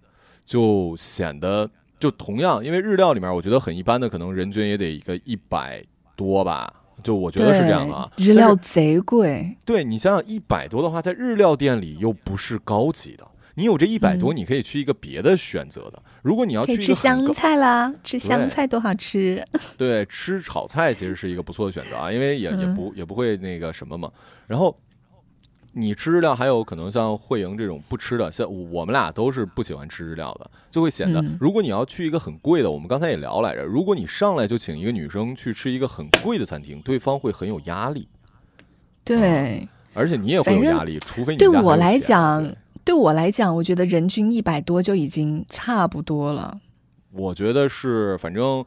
[0.45, 1.71] 就显得
[2.01, 5.85] 就同样，因为日料里面我觉得很一般的，可能人均也得一个一百
[6.17, 6.75] 多吧。
[7.03, 9.57] 就我觉得是这样的啊，日料贼贵。
[9.65, 16.03] 对你想想，一百多的话，在日料店里又不是高级的，你有这一百多，嗯你可以去一个别的选择的。
[16.21, 19.43] 如果你要去吃香，菜啦，吃香菜多好吃。
[19.79, 24.11] 对，吃炒菜其实是一个不错的选择啊，因为也也嗯不也不会那个什么嘛。
[24.47, 24.79] 然后
[25.73, 38.09] 你吃日料，还有可能像慧莹这种不吃的，像我们俩都是不喜欢吃日料的，就会显得嗯，如果你要去一个很贵的，我们刚才也聊来着，如果你上来就请一个女生去吃一个很贵的餐厅，对方会很有压力，
[39.05, 42.57] 对，而且你也会有压力，除非你对我来讲对。
[42.83, 46.59] 对我来讲，我觉得人均一百多就已经差不多了，
[47.13, 48.65] 我觉得是，反正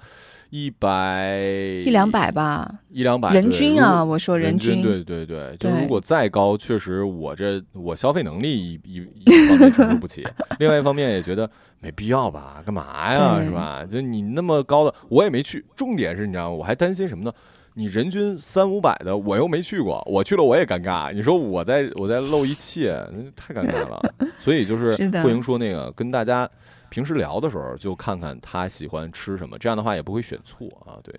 [0.55, 1.39] 一百
[1.83, 4.83] 一两百吧，一两百人均啊，我说人均。
[4.83, 10.23] 对对对，就对如果再高，确实我这我消费能力一一一方面承受不起，
[10.59, 13.83] 另外一方面也觉得没必要吧，干嘛呀，是吧？
[13.83, 15.65] 就你那么高的，我也没去。
[15.75, 16.55] 重点是你知道吗？
[16.55, 17.33] 我还担心什么呢？
[17.73, 21.11] 你人均三五百的，我又没去过，我去了我也尴尬。
[21.11, 23.99] 你说我在我在露一切，那太尴尬了。
[24.37, 26.47] 所以就是是的慧莹说那个，跟大家
[26.93, 31.01] 平时聊的时候，就看看他喜欢吃什么，这样的话也不会选错啊。
[31.03, 31.11] 对，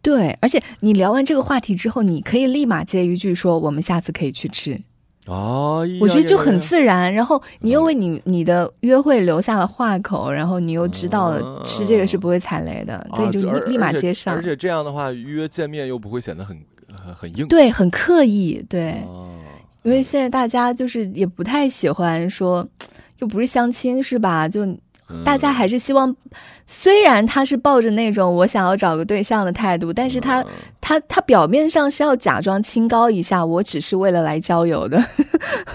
[0.00, 4.80] 对，而且你聊完这个话题之后，你可以立马接一句说：“我们下次可以去吃。
[5.26, 16.58] 啊，我觉得就很自然，然后你又为你你的约会留下了话口，然后你又知道了吃这个是不会踩雷的，啊对，就立立马接上而，且这样的话，约见面又不会显得很
[16.90, 17.46] 很很硬。
[17.46, 19.28] 对，很刻意，对，哦
[19.82, 22.66] 因为现在大家就是也不太喜欢说，
[23.18, 24.48] 又不是相亲是吧？
[24.48, 24.78] 就嗯
[25.24, 26.14] 大家还是希望，
[26.66, 30.46] 虽然他是抱着那种我想要找个对象的态度，但是他、嗯。
[30.80, 35.00] 他他表面上是要假装清高一下，我只是为了来交友的，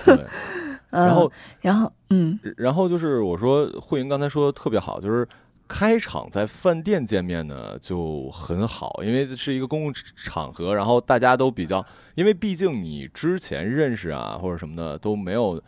[0.89, 2.38] 然后然后嗯。
[2.58, 5.26] 然后就是我说慧莹刚才说的特别好，就是
[5.69, 15.62] 开场在饭店见面呢就很好，因为是一个公共场合，然后大家都比较，因为毕竟你之前认识啊或者什么的都没有。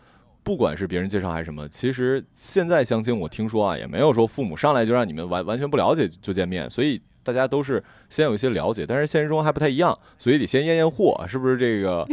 [0.47, 12.07] 不管是别人介绍还是什么，其实现在相亲，我听说啊，也没有说父母上来就让你们完完全不了解就见面，所以大家都是先有一些了解，但是现实中还不太一样，所以得先验验货，是不是这个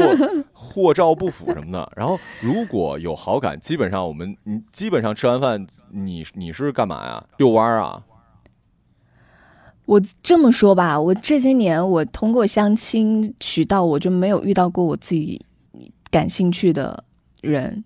[0.54, 1.92] 货货照不符什么的。
[1.94, 7.22] 然后如果有好感，基本上我们你基本上吃完饭，你你是干嘛呀？
[7.36, 8.02] 遛弯儿啊？
[9.84, 15.44] 我这么说吧，我这些年我通过相亲渠道，我就没有遇到过我自己
[16.10, 17.04] 感兴趣的
[17.44, 17.84] 人。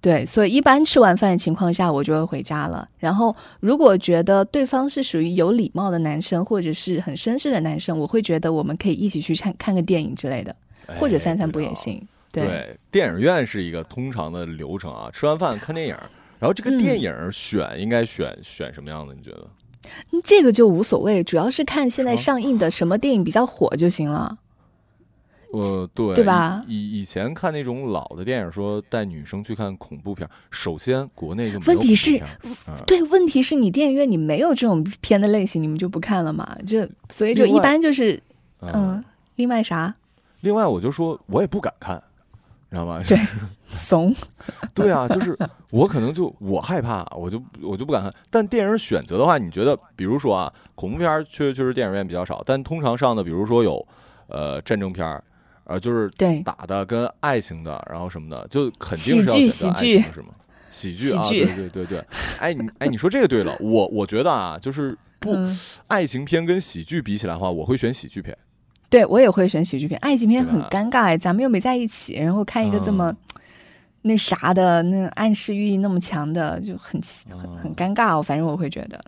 [0.00, 2.88] 对，所以一般吃完饭的情况下，我就会回家了。
[2.98, 10.56] 然后，如果觉得对方是属于有礼貌的男生，或者是很绅士的男生，我会觉得我们可以一起去看看个电影之类的，
[10.98, 12.04] 或者哎散散步也行。
[12.32, 15.96] 对，电影院是一个通常的流程啊，吃完饭看电影，
[16.40, 19.14] 然后这个嗯电影选应该选选什么样的？
[19.14, 19.46] 你觉得？
[20.10, 24.38] 嗯这个就无所谓，主要是看现在上映的什么电影比较火就行了。
[25.52, 32.20] 呃，对，对吧以以以前看那种老的电影，说带女生去看恐怖片，首先国内就没有问题是
[32.86, 36.56] 对，问题是你电影院你没有这种片的类型，你们就不看了嘛？
[36.66, 38.14] 就所以就一般就是
[38.60, 39.04] 嗯嗯，
[39.36, 39.94] 另外啥
[40.40, 42.02] 另外，我就说我也不敢看，
[42.70, 43.00] 你知道吗？
[43.06, 43.18] 对
[43.74, 44.14] 怂，
[44.74, 45.38] 对啊，就是
[45.70, 48.12] 我可能就我害怕，我就我就不敢看。
[48.30, 53.86] 但电影选择的话，你觉得，比如说啊，恐怖片儿确确实电影院比较少，但通常上的，比如说有
[54.28, 55.22] 呃战争片儿，
[55.64, 60.28] 呃就是对打的跟爱情的，然后什么的，就肯定喜是要剧选择爱喜剧情的是吗？
[60.70, 62.04] 喜剧啊，喜剧对对对对。
[62.38, 65.58] 哎你哎，你说这个对了，我我觉得啊，就是不嗯，
[65.88, 68.36] 爱情片跟喜剧比起来的话，我会选喜剧片。
[68.88, 73.16] 对我也会选喜剧片，爱情片很尴尬哎，咱们又没在一起，然后看一个这么、嗯
[74.04, 79.00] 那啥的，那暗示寓意那么强的，就很奇很嗯很尴尬哦，反正我会觉得，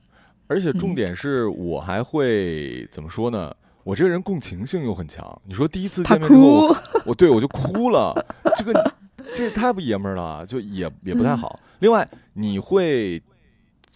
[0.47, 3.53] 而且嗯重点是我还会怎么说呢？
[3.85, 5.41] 我这个人共情性又很强。
[5.45, 6.77] 你说第一次怕见面之后，我，
[7.07, 8.13] 我对我就哭了，
[8.57, 8.95] 这个
[9.37, 11.61] 这也太不爷们儿了，就也也不太好。
[11.79, 13.23] 另外，你会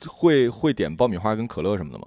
[0.07, 2.07] 会会点爆米花跟可乐什么的吗？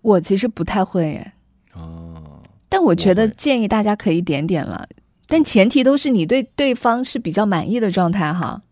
[0.00, 1.32] 我其实不太会耶，
[1.72, 4.88] 啊，但我觉得建议大家可以点点了，
[5.26, 8.62] 但前提都是你对对方是比较满意的状态哈。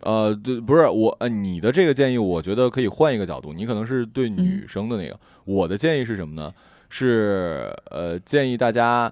[0.00, 6.52] 呃，对，不是我，呃，你的这个建议，我觉得可以换一个角度，你可能是对女生的那个，我的建议是什么呢？
[6.94, 9.10] 是呃，建议大家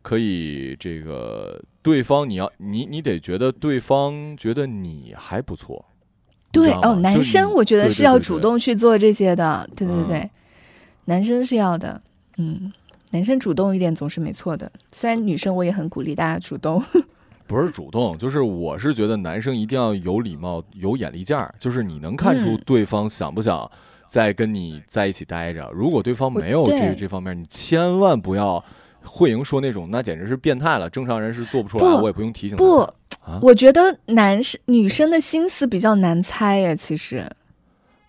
[0.00, 5.84] 可以这个对方你要你你得觉得对方觉得你还不错，
[6.50, 10.30] 对哦，男生我觉得是要主动去做这些的，对对对对，嗯
[11.04, 12.00] 男生是要的，
[12.38, 12.72] 嗯，
[13.10, 14.72] 男生主动一点总是没错的。
[14.90, 16.82] 虽然女生我也很鼓励大家主动，
[17.46, 22.62] 不是主动，就是我是觉得男生一定要有礼貌、有眼力见儿，就是你能看出嗯。
[22.64, 23.70] 对方想不想
[24.08, 25.70] 再跟你在一起待着。
[25.72, 28.62] 如果对方没有这这方面，你千万不要
[29.02, 32.64] 慧莹说那种，那简直是变态了，正常人是做不出来，不我也不用提醒他。
[32.64, 32.78] 不，
[33.24, 37.24] 啊我觉得男生女生的心思比较难猜耶，其实。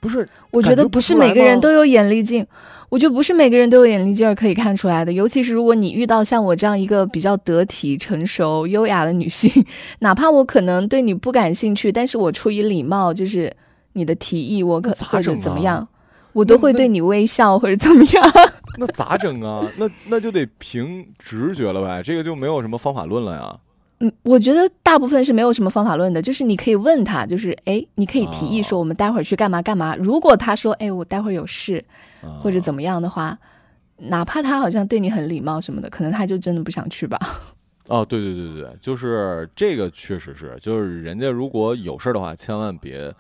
[0.02, 2.46] 不是，我觉得不是每个人都有眼力劲，
[2.90, 5.12] 我觉得不是每个人都有眼力劲儿可以看出来的。
[5.12, 9.52] 尤其是如果你遇到像我这样一个比较得体、成熟、优雅的女性，
[10.00, 13.52] 哪怕我可能对你不感兴趣，但是我出于礼貌，就是
[13.96, 15.88] 你的提议，我可咋或者怎么样，
[16.34, 18.32] 我都会对你微笑或者怎么样。
[18.78, 19.66] 那咋整啊？
[19.78, 23.58] 那那就得凭直觉了呗，这个就没有什么方法论了呀。
[24.00, 29.96] 嗯，我觉得大部分是没有什么方法论的，就是你可以问他，就是哎，你可以提议说我们待会儿去干嘛干嘛。
[29.96, 31.84] 如果他说哎，我待会儿有事
[32.22, 33.38] 啊或者怎么样的话，
[33.98, 37.18] 哪怕他好像对你很礼貌什么的，可能他就真的不想去吧。
[37.88, 43.14] 哦，对对对对对，就是这个确实是，就是人家如果有事儿的话，千万别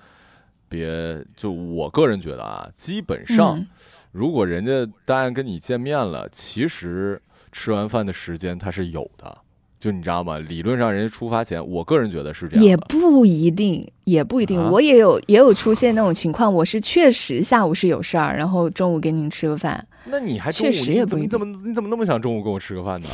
[0.68, 3.68] 别，就我个人觉得啊，基本上、嗯
[4.16, 9.40] 如果人家答应跟你见面了，其实吃完饭的时间他是有的，
[9.78, 10.40] 就你知道吗？
[10.40, 12.64] 理论上人家出发前，我个人觉得是这样。
[12.64, 14.58] 也不一定，也不一定。
[14.58, 19.86] 啊我也有也有出现那种情况，我是确实下午是有事儿，然后中午跟您吃个饭。
[20.06, 23.10] 那你还确实你也不你怎么你怎么那么想中午跟我吃个饭呢？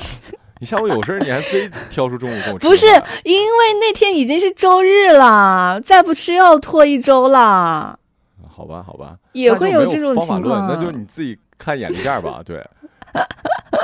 [0.62, 2.86] 你下午有事儿，你还非挑出中午跟我吃 不是
[3.24, 7.98] 因为那天已经是周日了，再不吃又要拖一周了，
[8.48, 10.68] 好吧，好吧，也会有这种情况。
[10.68, 12.44] 那就是你自己看眼力见儿吧。
[12.46, 12.64] 对，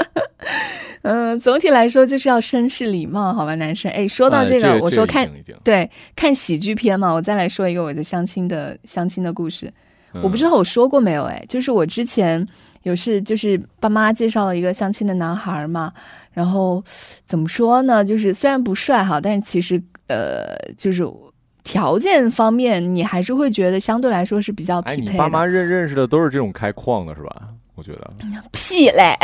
[1.01, 3.91] 嗯，总体来说就是要绅士礼貌，好吧，男生。
[3.91, 5.28] 哎，说到哎这个，我说看
[5.63, 9.73] 对看喜剧片嘛，我再来说一个我的相亲的相亲的故事。
[10.21, 12.47] 我不知道，道我说过没有哎，就是我之前
[12.84, 15.91] 有是就是爸妈介绍了一个相亲的男孩嘛，
[16.38, 16.83] 然后
[17.25, 18.05] 怎么说呢？
[18.05, 21.03] 就是虽然不帅哈，但是其实呃就是
[21.63, 25.11] 条件方面，你还是会觉得相对来说是比较哎，匹配的。
[25.13, 27.49] 你爸妈认认识的都是这种开矿的是吧？
[27.73, 28.11] 我觉得，
[28.53, 29.17] 屁嘞！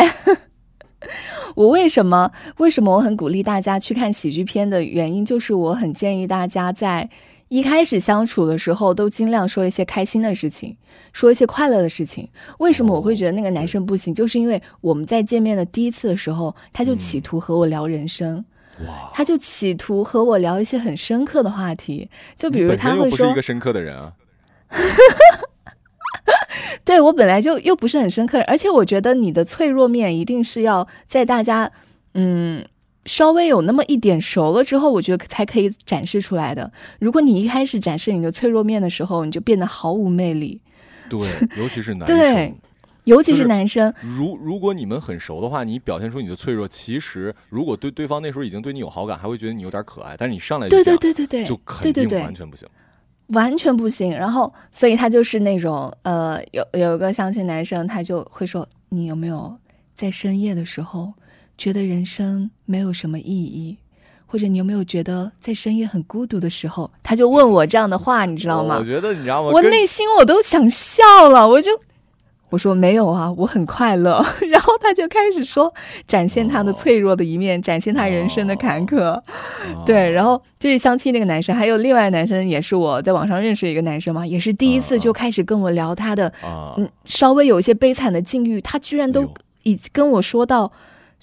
[1.54, 7.08] 我为什么为什么我很鼓励大家去看喜剧片的原因，就是我很建议大家在
[7.54, 10.76] 一开始相处的时候都尽量说一些开心的事情，
[11.12, 12.28] 说一些快乐的事情。
[12.58, 14.12] 为什么我会觉得那个男生不行？
[14.12, 18.44] 就是因为我们在见面的第一次的时候，他就企图和我聊人生。
[18.88, 24.14] 哇，他就企图和我聊一些很深刻的话题，就比如他会说不是一个深刻的人啊。
[26.84, 31.72] 对我本来就又不是很深刻，而且我觉得你的脆弱面一定是要在大家
[32.16, 32.66] 嗯
[33.06, 36.72] 稍微有那么一点熟了之后，我觉得才可以展示出来的。
[37.00, 40.62] 如果你一开始展示你的脆弱面的时候，你就变得毫无魅力，
[41.10, 41.20] 对，
[41.58, 42.54] 尤其是男生对。
[43.06, 43.94] 尤其是是男生。
[44.02, 52.66] 如如果你们很熟的话，你表现出你的脆弱，其实如果对对方那时候已经对你有好感，还会觉得你有点可爱，但是你上来就对对对对对，就肯定完全不行。
[53.28, 54.10] 完全不行。
[54.12, 59.54] 然后，所以他就是那种呃，有有一个相亲男生，他就会说：“你有没有
[59.94, 61.12] 在深夜的时候
[61.58, 63.78] 觉得人生没有什么意义？
[64.26, 68.84] 或者你有没有觉得在深夜很孤独的时候？”他就问我这样的话，你知道吗我？
[68.84, 69.52] 觉得你知道吗？
[69.54, 71.70] 我内心我都想笑了，我就
[72.50, 74.26] 我说没有啊，我很快乐。
[74.50, 75.72] 然后他就开始说，
[76.08, 79.04] 展现他的脆弱的一面，展现他人生的坎坷。
[79.04, 79.22] 啊
[79.86, 89.28] 对，然后就是相亲那个男生，还有另外男生也是我在网上认识的一个男生嘛，也是第一次就开始跟我聊他的，啊，嗯，稍微有一些悲惨的境遇，他居然都
[89.62, 90.72] 已跟我说到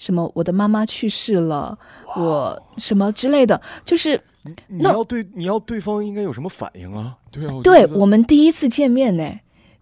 [0.01, 1.77] 什么我的妈妈去世了，
[2.15, 4.19] 我什么之类的，就是
[4.67, 7.15] 你要对你要对方应该有什么反应啊？
[7.31, 9.31] 对啊，我对我们第一次见面呢。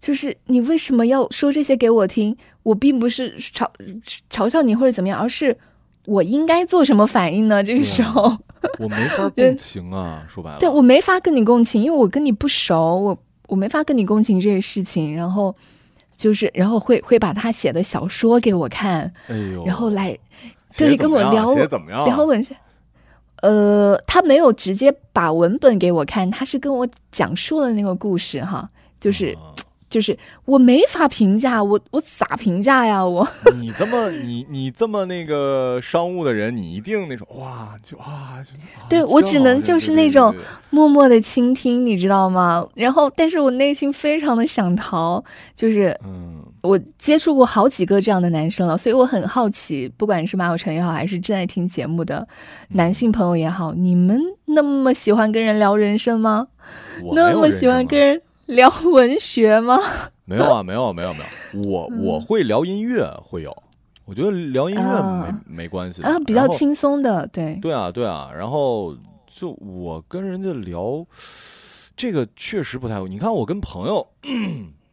[0.01, 2.35] 就是你为什么要说这些给我听？
[2.63, 3.67] 我并不是嘲
[4.29, 5.57] 嘲笑你或者怎么样，而是
[6.05, 7.61] 我应该做什么反应呢？
[7.61, 8.37] 这个时候，
[8.79, 13.17] 我没法 共情啊，说白了，对我没法跟你共情，因为我跟你不熟，我
[13.47, 15.13] 我没法跟你共情这些事情。
[15.13, 15.53] 然后
[16.19, 20.11] 就是，然后会会把他写的小说给我看，哎呦，然后来
[20.69, 21.55] 写对跟我聊？
[22.03, 22.53] 聊文学。
[23.41, 29.55] 呃，他没有直接把文本给我看，他是跟我讲述了那个故事哈，就是啊
[29.89, 33.03] 就是我没法评价，我我咋评价呀？
[33.03, 33.27] 我
[33.59, 38.51] 你这么你你这么那个商务的人，你一定那种哇就啊就
[38.87, 40.33] 对我只能就是那种
[40.69, 42.65] 默默的倾听，你知道吗？
[42.75, 45.23] 然后，但是我内心非常的想逃，
[45.55, 52.27] 就是嗯，我接触过好几个这样的男生了，所以我很好奇，不管是马有成也好，还是正在听节目的
[52.69, 56.47] 男性朋友也好，你们那么喜欢跟人聊人生吗？
[57.15, 59.77] 那么喜欢跟人聊文学吗？
[60.25, 61.69] 没有啊，没有，没有，没有。
[61.69, 63.55] 我我会聊音乐，会有。
[64.05, 67.59] 我觉得聊音乐没没关系啊，比较轻松的，对。
[67.61, 68.31] 对啊，对啊。
[68.35, 68.97] 然后
[69.27, 71.05] 就我跟人家聊，
[71.95, 72.99] 这个确实不太。
[73.01, 74.07] 你看，我跟朋友，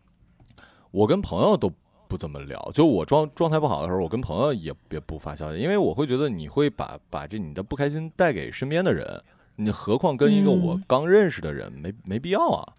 [0.92, 1.72] 我跟朋友都
[2.08, 2.70] 不怎么聊。
[2.74, 9.22] 就我状状态不好的时候，我跟朋友也也不发消息，因为我会觉得你会把把这你的不开心带给身边的人。
[9.58, 12.74] 你何况跟一个我刚认识的人，没没必要啊。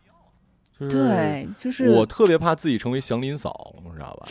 [0.79, 4.27] 对，就是我特别怕自己成为祥林嫂，你知道吧？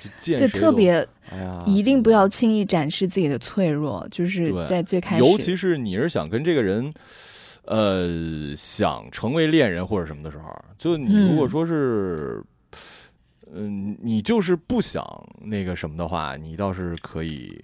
[0.00, 6.94] 就见对特别，哎呀，一定不要轻易展示自己的脆弱，就是在最开始，尤其是你是想跟这个人，
[7.64, 10.44] 呃，想成为恋人或者什么的时候，
[10.78, 12.42] 就你如果说是，
[13.52, 15.04] 嗯，你就是不想
[15.40, 17.60] 那个什么的话，你倒是可以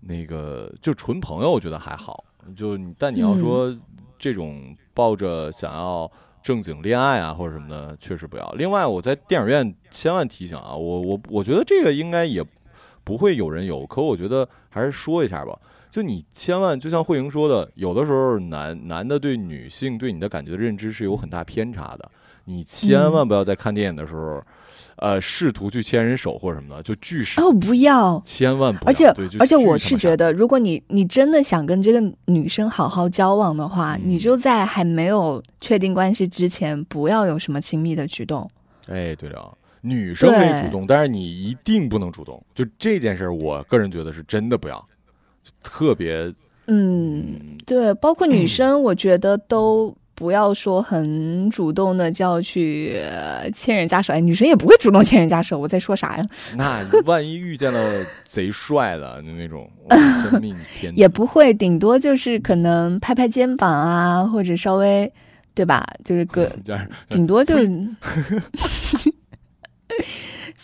[0.00, 2.24] 那个就纯朋友，我觉得还好。
[2.56, 3.72] 就但你要说
[4.18, 6.10] 这种抱着想要
[6.42, 8.50] 正经恋爱啊或者什么的，确实不要。
[8.52, 12.44] 另外，我在电影院千万提醒啊，我我我觉得这个应该也
[13.04, 15.58] 不会有人有，可我觉得还是说一下吧。
[15.90, 22.10] 就你千万就像慧莹说的，有的时候男男的对女性对你的感觉的认知是有很大偏差的，
[22.44, 24.42] 你千万不要在看电影的时候。
[25.00, 28.86] 呃，试图去牵人手或者什么的，就巨少哦，不要，千万不要。
[28.86, 29.06] 而且
[29.38, 38.46] 而且，我是觉得，如果你你真的想跟这个女生好好交往的话，你就在还没有确定关系之前，不要有什么亲密的举动。
[38.88, 42.42] 哎，对了，女生可以主动，但是你一定不能主动。
[42.54, 44.86] 就这件事儿，我个人觉得是真的不要，
[45.62, 46.30] 特别。
[46.66, 49.96] 嗯，对，包括女 生，我觉得都。
[50.20, 53.00] 不要说很主动的就要去
[53.54, 55.58] 牵人家手，哎，女生也不会主动牵人家手。
[55.58, 56.28] 我在说啥呀？
[56.58, 59.66] 那万一遇见了贼帅的那种，
[60.30, 65.10] 真命天也不会，顶多就是可能拍拍肩膀啊，或者稍微
[65.54, 65.82] 对吧？
[66.04, 66.54] 就是个
[67.08, 67.56] 顶多就，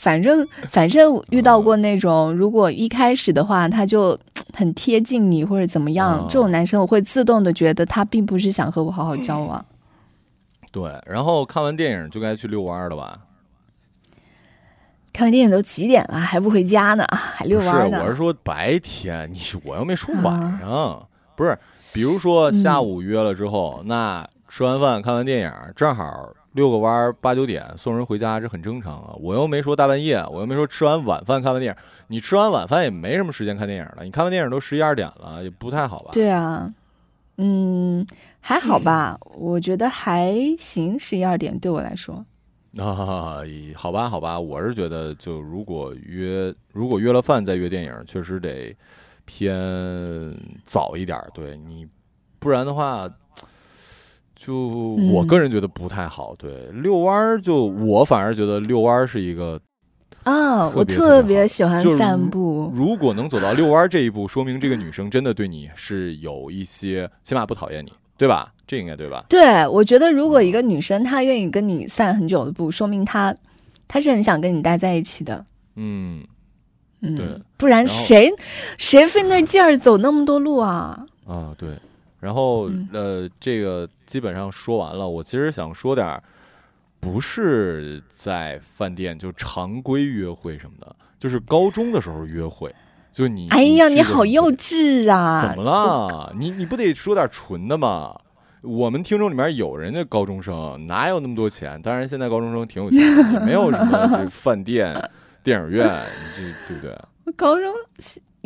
[0.06, 4.16] 反正反正遇到过那种，如果一开始的话他就。
[4.56, 9.62] 很贴近你或者怎么样，这种男生我会自动的觉得他并不是想和我好好交往。
[10.72, 13.18] 对，然后看完电影就该去遛弯了吧？
[15.12, 17.04] 看完电影都几点了，还不回家呢？
[17.10, 18.02] 还遛弯呢？
[18.02, 21.06] 我是说白天，你我又没说晚上。
[21.34, 21.58] 不是，
[21.92, 29.14] 比如说下午约了之后，那吃完饭看完电影，正好遛个弯儿，八九点送人回家，这很正常啊。
[29.20, 31.82] 我又没说大半夜，我又没说吃完晚饭看完电影。
[32.08, 36.10] 你吃完晚饭也没什么时间看电影了，你看完电影都十一二点了，也不太好吧？
[36.12, 36.72] 对啊，
[37.36, 38.06] 嗯，
[38.40, 42.24] 还好吧，我觉得还行，十一二点对我来说。
[42.78, 43.42] 啊，
[43.74, 48.74] 好吧，好吧，我是觉得，就如果约，如果约了饭再约电影，确实得
[49.24, 49.54] 偏
[50.64, 51.86] 早一点，对你，
[52.38, 53.10] 不然的话，
[54.36, 54.54] 就
[55.10, 56.34] 我个人觉得不太好。
[56.36, 59.58] 对，遛弯儿，就我反而觉得遛弯儿是一个。
[60.24, 62.70] 啊，我特别喜欢散步。
[62.74, 68.52] 如果能走到遛弯这一步，说明这个女生真的对你是有一些，起码不讨厌你，对吧？
[68.66, 69.24] 这应该对吧？
[69.28, 73.32] 对，我觉得如果一个女生她愿意跟你散很久的步，说明她
[73.86, 75.46] 她是很想跟你待在一起的。
[75.76, 76.24] 嗯
[77.02, 77.24] 嗯，对，
[77.56, 78.32] 不然谁
[78.78, 81.06] 谁费那劲儿走那么多路啊？
[81.24, 81.68] 啊，对。
[82.20, 85.08] 然后呃，这个基本上说完了。
[85.08, 86.22] 我其实想说点。
[86.98, 92.74] 不是在饭店就常规约会什么的，就是高中的时候约会，
[93.12, 93.48] 就你。
[93.50, 95.40] 哎呀，你好幼稚啊！
[95.40, 96.32] 怎么了？
[96.36, 98.18] 你你不得说点纯的吗？
[98.62, 101.80] 我们听众里面有人家高中生，哪有那么多钱？
[101.80, 103.00] 当然，现在高中生挺有钱，
[103.34, 104.92] 也没有什么这饭店、
[105.44, 105.86] 电影院，
[106.34, 106.98] 这对不对？
[107.36, 107.72] 高中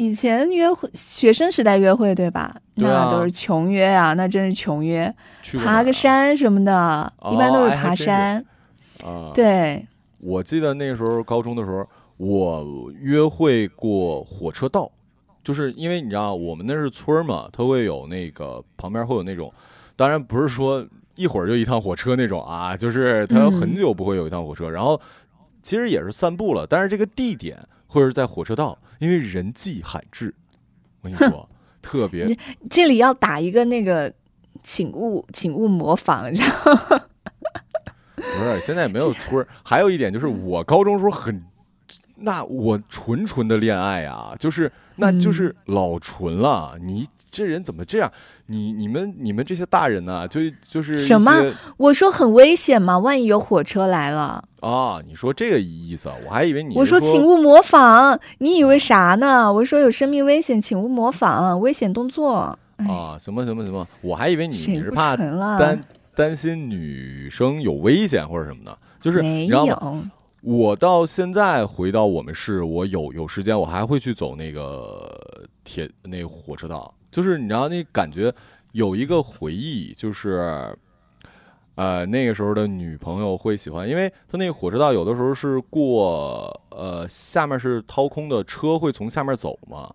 [0.00, 2.56] 以前约会，学生时代约会对吧？
[2.76, 5.14] 那都是穷约啊，那真是穷约，
[5.62, 8.42] 爬个山什么的，一般都是爬山。
[9.04, 9.86] 啊，对，
[10.18, 11.86] 我记得那个时候高中的时候，
[12.16, 14.90] 我约会过火车道，
[15.44, 19.52] 就是因为你知道我们那是村嘛，它会有那个旁边会有那种，
[19.96, 20.82] 当然不是说
[21.14, 24.98] 一会儿就一趟火车那种啊，就是它很久不会有一趟火车，然后
[25.62, 30.32] 其实也是散步了，但是这个地点会是在火车道，因为人迹罕至，
[31.00, 31.48] 我跟你说，
[31.82, 32.26] 特别，
[32.70, 34.14] 这里要打一个那个，
[34.62, 37.04] 请勿请勿模仿，知道吗？
[38.14, 39.48] 不是，现在也没有村儿。
[39.64, 41.42] 还有一点就是，我高中时候很，
[42.16, 44.70] 那我纯纯的恋爱啊，就是
[45.00, 46.76] 那就是老纯了。
[46.80, 48.12] 你这人怎么这样？
[48.46, 50.26] 你你们你们这些大人呢？
[50.28, 51.32] 就就是什么？
[51.76, 55.00] 我说很危险嘛，万一有火车来了啊！
[55.06, 59.52] 你说这个意思，我还以为你我说请勿模仿，你以为啥呢？
[59.52, 63.16] 我说有生命危险，请勿模仿危险动作啊！
[63.20, 63.86] 什么什么什么？
[64.00, 65.80] 我还以为你你是怕担
[66.14, 70.02] 担心女生有危险或者什么的，就是没有。
[70.42, 76.94] 我到现在回到我们市，我有有时间，我还会去走那个铁那火车道。
[77.10, 78.32] 就是你知道那感觉
[78.72, 80.74] 有一个回忆，就是
[81.74, 89.92] 呃那个时候的女朋友会喜欢，因为他那个火车道有的时候是过呃下面是掏空的车会从下面走嘛，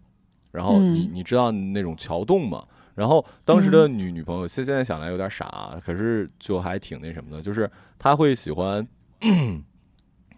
[0.51, 2.65] 然后你你知道那种桥洞嘛，
[2.95, 8.85] 然后当时的女女朋友现现在想来有点傻，可是就还挺那什么的，就是她会喜欢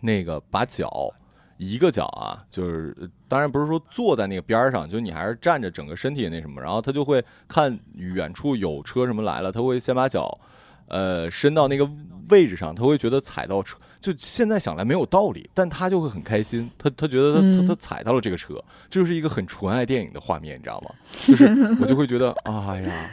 [0.02, 1.14] 那个把脚。
[1.60, 2.96] 一个脚啊，就是
[3.28, 10.40] 当然不是说坐在那个边儿上，就你还是站着，整个身体那什么，然后他就会看远处有车什么来了，他会先把脚，
[10.88, 11.90] 呃，伸到那个
[12.30, 20.92] 位置上，他会觉得踩到车，就现在想来没有道理，但他就会很开心，他他觉得他他踩到了这个车，这就是一个很纯爱电影的画面，你知道吗？
[21.26, 21.48] 就是
[21.82, 23.10] 我就会觉得，哎呀，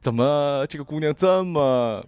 [0.00, 2.00] 怎么这个姑娘这么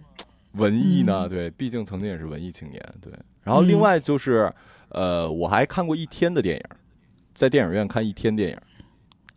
[0.53, 1.27] 文艺呢？
[1.27, 3.11] 对，毕竟曾经也是文艺青年，对。
[3.43, 4.51] 然后另外就是。
[4.93, 6.63] 呃，我还看过一天的电影，
[7.33, 8.57] 在电影院看一天电影。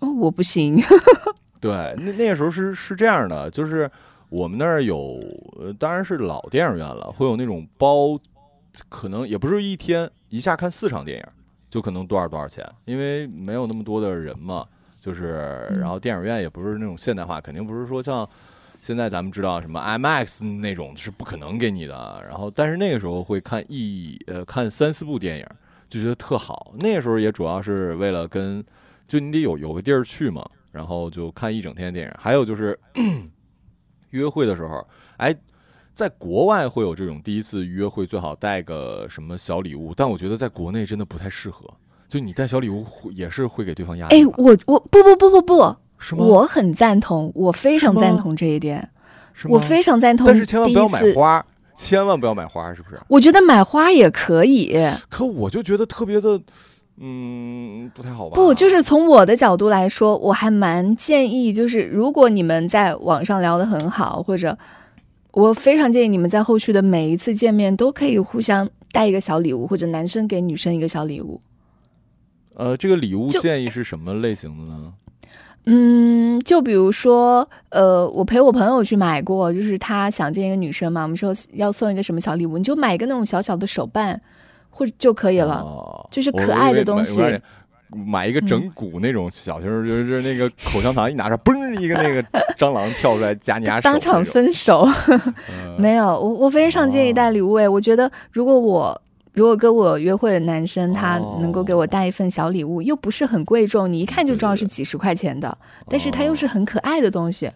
[0.00, 0.82] 哦，我不行。
[1.62, 3.88] 对，那那个时候是是这样的，就是
[4.30, 5.22] 我们那儿有，
[5.78, 8.18] 当然是老电影院了，会有那种包，
[8.88, 11.24] 可能也不是一天一下看四场电影，
[11.70, 14.66] 就可能多少多少钱，因为没有那么多的人嘛。
[15.00, 18.28] 就是，然后电影院也不是那种现代化，肯定不是说像。
[18.86, 25.46] 现在咱们知道什么 IMAX 那种是不可能给你的，然后但是那个时候会看一呃看三四部电影，
[25.88, 26.74] 就觉得特好。
[26.80, 28.62] 那个时候也主要是为了跟，
[29.08, 32.12] 就你得有有个地儿去嘛，然后就看一整天电影。
[32.18, 32.78] 还有就是
[34.10, 35.34] 约会的时候，哎，
[35.94, 41.66] 在国外会有这种第一次约会最好带个什么小礼物，但我觉得在国内真的不太适合。
[42.06, 44.14] 就你带小礼物也是会给对方压力。
[44.14, 45.76] 哎，我我不不不不不。
[46.16, 48.88] 我很赞同，我非常赞同这一点，
[49.48, 50.26] 我非常赞同。
[50.26, 51.46] 但是千万不要买花，
[51.76, 53.00] 千万不要买花，是不是？
[53.08, 54.76] 我觉得买花也可以，
[55.08, 56.40] 可我就觉得特别的，
[57.00, 58.34] 嗯，不太好吧？
[58.34, 64.56] 不，就是从我的角度来说，我还蛮建议，就是如果你们在网上聊的很好，或者
[65.32, 71.40] 我非常建议你们在后续的每一次见面都可以互相带一个小礼物，或者男生给女生一个小礼物。
[72.56, 74.92] 呃，这个礼物建议是什么类型的呢？
[75.66, 84.20] 嗯，就比如说，呃，我陪我朋友去买过，就是他想见一个女生嘛，我们说要送一个什么小礼物，你就买一个那种小小的手办，
[84.68, 85.64] 或者就可以了，
[86.10, 87.22] 就是可爱的东西。
[88.06, 92.22] 买一个整蛊那种小型，就是那个口香糖一拿出来，嘣一个那个
[92.58, 94.86] 蟑螂跳出来 夹你牙，当场分手。
[95.78, 99.00] 没有，我我非常建议带礼物诶，我觉得如果我。
[99.34, 105.58] 如果跟我约会的男生他能够给我带一份小礼物，又不是很贵重，你一看就知道是几十块钱的，
[105.88, 107.50] 但是他又是很可爱的东西，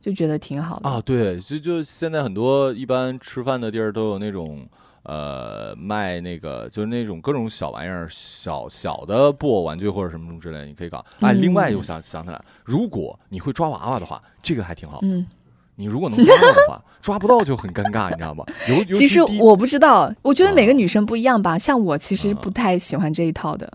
[0.00, 1.00] 就觉得挺好的啊。
[1.04, 4.66] 对，就就现在很多一般吃饭的地儿都有那种
[5.02, 11.04] 呃卖那个就是那种各种小玩意儿，小小的布偶玩具或者什么什么之类，你可以搞。
[11.20, 15.00] 哎，另外又想想起来，如果你会抓娃娃的话，这个还挺好。
[15.02, 15.26] 嗯。
[15.80, 18.44] 你如果能抓到的话， 抓不到就很尴尬，你知道吗？
[18.68, 21.56] 尤其实我不知道，我觉得每个女生不一样吧。
[21.56, 23.72] 像我其实不太喜欢这一套的，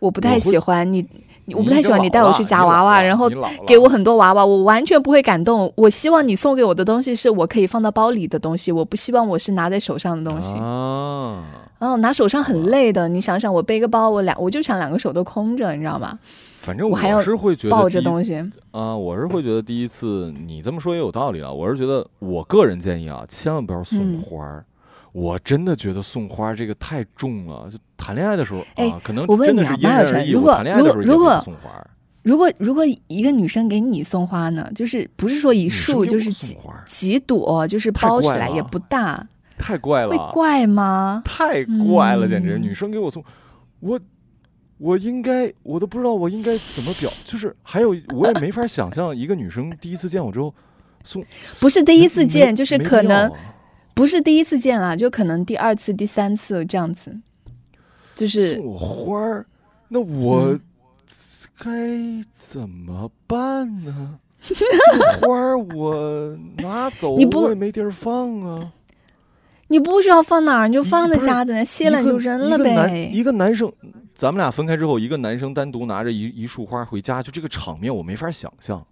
[0.00, 1.06] 我不太喜欢你，
[1.54, 3.30] 我不太喜欢你带我去夹娃娃，然后
[3.64, 5.72] 给我很多娃娃，我完全不会感动。
[5.76, 10.56] 我希望你送给我的东西是我可以放到包里的东西，我不希望我是拿在手上的东西。
[10.56, 11.40] 哦，
[11.78, 16.18] 哦，拿手上很累的，你想想，我背个包，我两我就想两个手都空着，你知道吗？
[16.62, 18.36] 反正我是会觉得抱着东西
[18.70, 21.50] 啊，我是会觉得第一次你这么说也有道理啊。
[21.50, 24.64] 我是觉得我个人建议啊，千万不要送花儿。
[25.10, 27.68] 我真的觉得送花这个太重了。
[27.68, 30.30] 就谈恋爱的时候啊，可能真的是因人而异。
[30.30, 31.84] 如果如果如果送花，
[32.22, 36.56] 如果如果一个女生给你送花呢，就是不是说一束，就是几
[36.86, 39.26] 几朵，就是包起来也不大，
[39.58, 41.22] 太怪了，会怪吗？
[41.24, 42.56] 太怪了，简直！
[42.56, 43.24] 女生给我送
[43.80, 43.98] 我。
[44.82, 50.52] 我应该，我都不知道我应该怎么表，就是还有我也没法想象一个女生第一次见我之后
[51.04, 51.24] 送，
[51.60, 53.32] 不是第一次见，就是可能
[53.94, 57.16] 不是第一次见啊，就可能第二次、第三次这样子，
[58.16, 59.46] 就是送我花儿，
[59.86, 60.58] 那我
[61.58, 61.70] 该
[62.36, 64.18] 怎么办呢？
[64.42, 64.66] 这
[65.20, 68.72] 花儿我拿走，我也没地儿放啊。
[69.68, 73.08] 你不需要放哪儿，你就放在家，等它谢了你就扔了呗。
[73.14, 73.72] 一个男生，
[74.14, 78.84] 咱们俩分开之后，一个男生单独拿着一一束花回家，就这个场面我没法想象。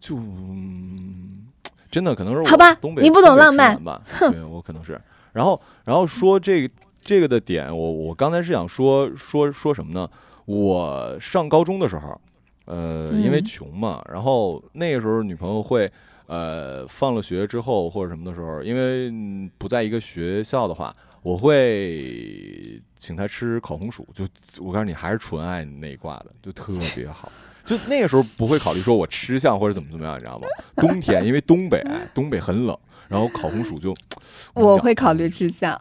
[0.00, 1.46] 就、嗯
[1.90, 4.02] 真的可能是我好吧东北你不懂浪漫吧？
[4.30, 5.00] 对我可能是。
[5.32, 10.08] 然后，然后说这个这个的点，我我刚才是想说说说什么呢？
[10.44, 12.20] 我上高中的时候，
[12.66, 15.90] 呃，因为嗯穷嘛，然后那个时候女朋友会。
[16.30, 24.06] 呃，放了学之后或者什么的时候，因为嗯不在一个学校的话，我会请他吃烤红薯。
[24.12, 24.26] 就
[24.58, 27.30] 我告诉你，还是纯爱那一挂的，就特 别好。
[27.64, 30.46] 就那个时候不会考虑说我吃相或者怎么怎么样，你知道吗？
[30.76, 31.84] 冬天因为东北
[32.14, 32.76] 东北很冷，
[33.08, 33.94] 然后烤红薯就
[34.54, 35.78] 我会考虑吃相，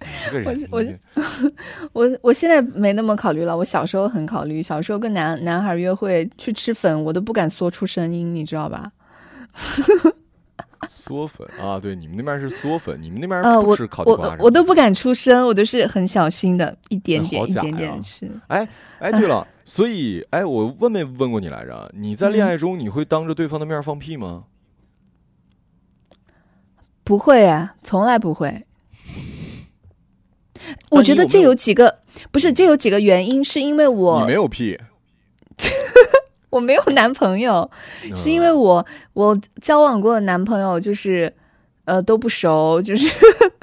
[0.00, 1.00] 你这个人，
[1.92, 3.56] 我我我现在没那么考虑了。
[3.56, 8.92] 我小时候很考虑，小时候跟男男孩约会去吃粉，我都不敢说出声音，你知道吧？
[10.88, 18.30] 嗦粉啊，对，你们那边是嗦粉，你们那边不吃烤地瓜吧我都不敢出声，我都是很小心的，一点点一点点吃。
[18.48, 18.66] 哎
[18.98, 21.90] 哎，对了，所以哎，我问没问过你来着？
[21.94, 24.44] 你在嗯恋爱中你会当着对方的面放屁吗？
[27.04, 28.66] 不会啊，从来不会。
[30.90, 32.00] 我觉得这有几个，
[32.30, 34.78] 不是这有几个原因，是因为我你我没有屁，
[36.50, 37.68] 我没有男朋友，
[38.14, 41.32] 是因为嗯我我交往过的男朋友就是，
[41.84, 43.08] 呃都不熟，就是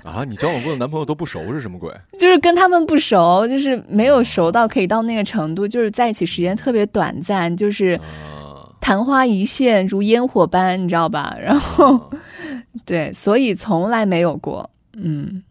[0.04, 1.94] 啊，你交往过的男朋友都不熟是什么鬼？
[2.18, 11.36] 就是跟他们不熟，就是没有熟到可以到那个程度，就是在一起时间特别短暂，就是啊，昙花一现如烟火般，你知道吧？
[11.42, 12.10] 然后啊
[12.86, 15.44] 对，所以从来没有过，嗯，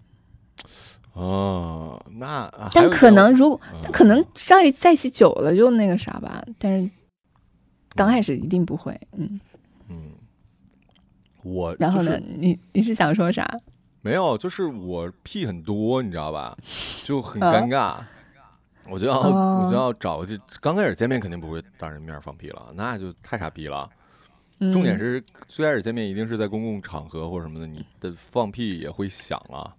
[1.12, 6.88] 哦，那但可能如但可能在在一起久了就那个啥吧，但是
[7.96, 9.40] 刚开始一定不会，嗯。
[9.88, 10.10] 嗯，
[11.42, 13.48] 我然后呢，你你是想说啥？
[14.02, 16.56] 没有，就是我屁很多，你知道吧？
[17.04, 17.96] 就很啊尴尬。
[18.88, 23.88] 我就要、哦我就要找就刚开始见面肯定不会当人面放屁了，那就太傻逼了。
[24.72, 29.74] 重点嗯是最开始见面一定是在公共场合或者什么的，你的放屁也会响啊。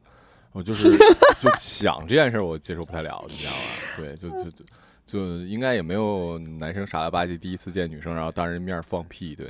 [0.51, 0.91] 我就是
[1.41, 3.57] 就想这件事我接受不太了，你知道吧？
[3.95, 4.65] 对，就就就
[5.08, 9.47] 就应该也没有男生傻了吧唧第一次见女生然后当人面放屁，对。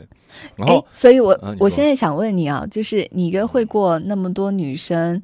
[0.55, 5.21] 然哎后，所以我、啊我现在想问你啊，就是你约会过那么多女生，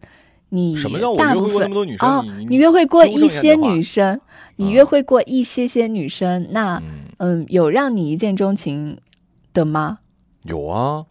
[0.50, 2.10] 你什么叫我约会过那么多女生？
[2.10, 4.20] 哦你你约会过一些女生，
[4.56, 8.98] 你啊约会过一些些女生，那嗯，嗯，有让你一见钟情
[9.54, 10.00] 的吗？
[10.46, 11.06] 有啊，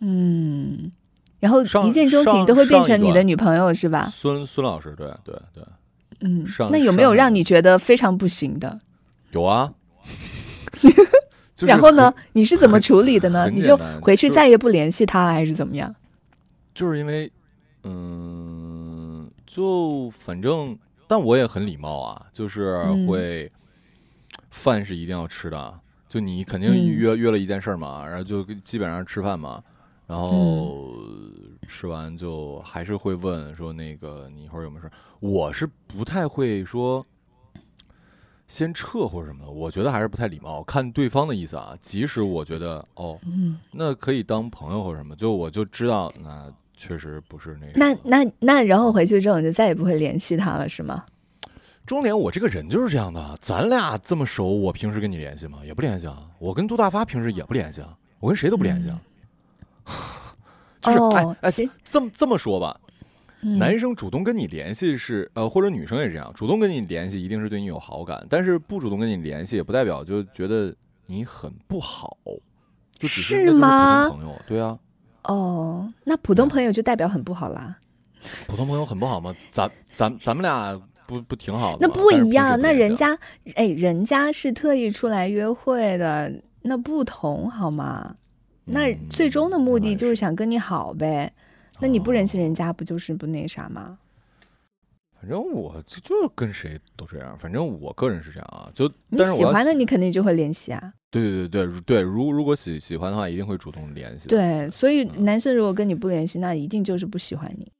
[0.00, 0.90] 嗯，
[1.38, 4.04] 然后一见钟情都会变成你的女朋友是吧？
[4.10, 5.64] 孙孙老师，对对对，
[6.22, 8.80] 嗯上，那有没有让你觉得非常不行的？
[9.32, 9.72] 有啊。
[11.54, 12.12] 就是然后呢？
[12.32, 13.48] 你是怎么处理的呢？
[13.48, 15.94] 你就回去再也不联系他了，还是怎么样？
[16.74, 17.30] 就是因为，
[17.84, 23.52] 嗯，就反正，但我也很礼貌啊，就是嗯会，
[24.50, 25.74] 饭是一定要吃的，
[26.08, 29.62] 就你肯定嗯约、约了一件事儿嘛，然后就基本上吃饭嘛，
[30.06, 30.94] 然后
[31.66, 34.92] 吃完就还是会问说那个你一会儿有没有事儿？
[35.20, 37.04] 我是不太会说。
[38.48, 40.62] 先撤或者什么的，我觉得还是不太礼貌。
[40.64, 47.72] 看对方的意思啊，即使我觉得哦，嗯，那可以当朋友或者什么，就我就知道，那确实不是那个。
[47.76, 51.02] 那那那，然后回去之后你就再也不会联系他了，是吗？
[51.86, 53.38] 重点，我这个人就是这样的。
[53.40, 55.60] 咱俩这么熟，我平时跟你联系吗？
[55.64, 56.28] 也不联系啊。
[56.38, 57.96] 我跟杜大发平时也不联系啊。
[58.20, 59.00] 我跟谁都不联系啊。
[60.82, 62.78] 就是、哦哎哎，这么这么说吧，
[63.42, 70.74] 嗯男生主动跟你联系是呃，或者女生也这样，主动跟你联系一定是对你有好感，但是不主动跟你联系也不代表就觉得
[71.06, 72.16] 你很不好，
[72.98, 74.78] 就只是吗普通朋友，对啊，
[75.24, 77.78] 哦，那普通朋友就代表很不好啦。
[78.46, 79.34] 普通朋友很不好吗？
[79.50, 83.18] 咱咱咱们俩不不挺好的那不一样，那人家
[83.56, 88.14] 哎，人家是特意出来约会的，那不同好吗？
[88.64, 91.32] 那嗯最终的目的就是想跟你好呗。
[91.80, 93.98] 那你不哦联系人家，不就是不那啥吗？
[95.20, 98.70] 反正我就就跟谁都这样，反正我个人是这样啊。
[98.74, 100.92] 就你喜欢的，你肯定就会联系啊。
[101.10, 107.70] 对对对对对，如如果喜喜欢的话，一定会主动联系。，对，所以嗯男生如果跟你不联系，那一定就是不喜欢你。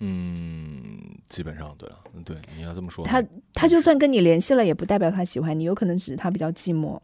[0.00, 1.88] 嗯，基本上对
[2.24, 3.22] 对，你要这么说，他
[3.54, 6.98] 他就算跟你联系了，也不代表他喜欢你，有可能只是他比较寂寞，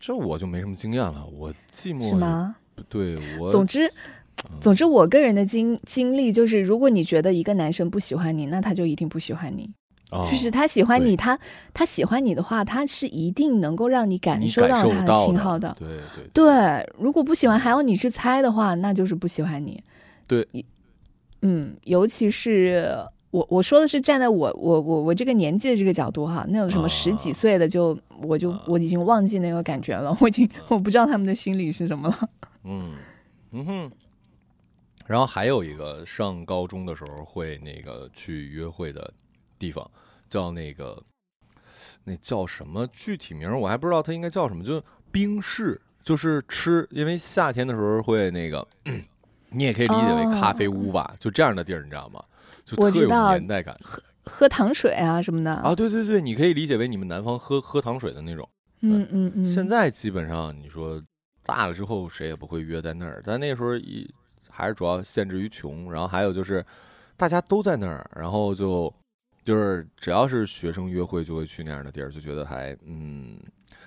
[0.00, 2.56] 这我就没什么经验了，我寂寞是吗？
[2.74, 9.70] 不对我总之，嗯总之，我个人的经经历就是，如果你觉得一个男生不喜欢你，那他就一定不喜欢你。
[10.28, 11.38] 就是他喜欢你，他
[11.72, 15.76] 他喜欢你的话，他是一定能够让你感受到他的信号的。
[15.78, 19.80] 对对对，如果不喜欢还要你去猜的话，那就是不喜欢你。
[20.26, 20.64] 对一，
[21.42, 22.92] 嗯，尤其是
[23.30, 32.28] 我我说的是站在我我我我这个年纪的这个角度哈，那种什么十几啊岁的就我就我已经忘记那个感觉了，我已经 我不知道他们的心理是什么了。
[32.64, 32.94] 嗯
[33.52, 33.92] 嗯哼。
[35.06, 39.12] 然后还有一个上高中的时候会那个去约会的
[39.58, 39.88] 地方，
[40.28, 41.02] 叫那个
[42.04, 48.64] 那叫什么具体名儿我还不知道，它应该叫什么，就冰室，就是吃，因为夏天的时候会那个，
[49.50, 52.22] 你也可以理解为咖啡屋吧，就这样的地儿，你知道吗？
[52.64, 55.74] 就特有我知道年代感喝喝糖水啊什么的啊！
[55.74, 58.48] 对对对，你可以理解为你们南方喝喝糖水的那种。
[58.80, 59.44] 嗯嗯嗯。
[59.44, 61.02] 现在基本上你说
[61.42, 63.22] 大了之后，谁也不会约在那儿。
[63.24, 64.08] 但那时候一
[64.48, 66.64] 还是主要限制于穷，然后还有就是
[67.16, 68.92] 大家都在那儿，然后就
[69.44, 73.38] 就是只要是学生约会就会去那样的地儿，就觉得还嗯，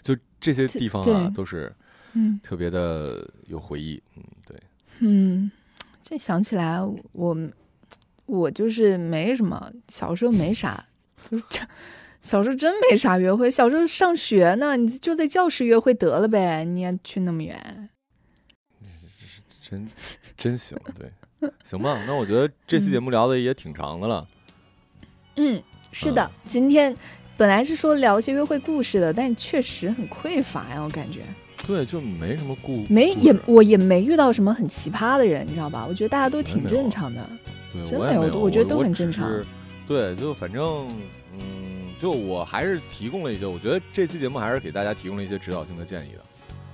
[0.01, 1.73] 就这些地方啊都是
[2.13, 4.01] 嗯特别的有回忆。
[4.17, 4.59] 嗯，对，
[4.99, 5.49] 嗯，
[6.01, 6.79] 这想起来
[7.11, 7.37] 我
[8.25, 10.85] 我就是没什么，小时候没啥，
[11.29, 11.59] 就是这。
[12.21, 17.89] 小时候真没啥约会，小时候上学呢，你就在教室约会得了呗，你也去那么远。
[19.61, 19.85] 真
[20.37, 22.01] 真行，对，行吧。
[22.07, 24.25] 那我觉得这期节目聊的也挺长的了。
[25.35, 25.61] 嗯，
[25.91, 26.95] 是的，今天
[27.35, 31.25] 本来是说聊一些约会故事的，但是确实很匮乏呀，我感觉
[31.67, 35.85] 对，就没什么故没也我也没遇到什么很奇葩的人，你知道吧？
[35.85, 37.29] 我觉得大家都挺正常的。
[37.73, 39.29] 对，真没有我也没有，我觉得都很正常
[39.87, 40.87] 对，就反正
[41.33, 46.21] 嗯，就我还是提供了一些，我觉得这期节目还是给大家提供了一些指导性的建议的。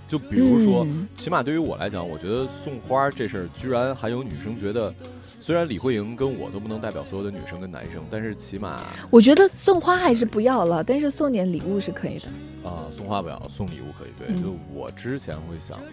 [0.08, 4.94] 就比如说，嗯起码对于我来讲，我觉得送花这事儿，居然还有女生觉得，
[5.40, 8.82] 虽然李慧莹跟我都不能代表所有的女生跟男生，但是起码
[9.12, 12.28] 我觉得送花还是不要了，但是送点礼物是可以的。
[12.68, 14.10] 啊、送花不要，送礼物可以。
[14.18, 15.92] 对，嗯就我之前会想的，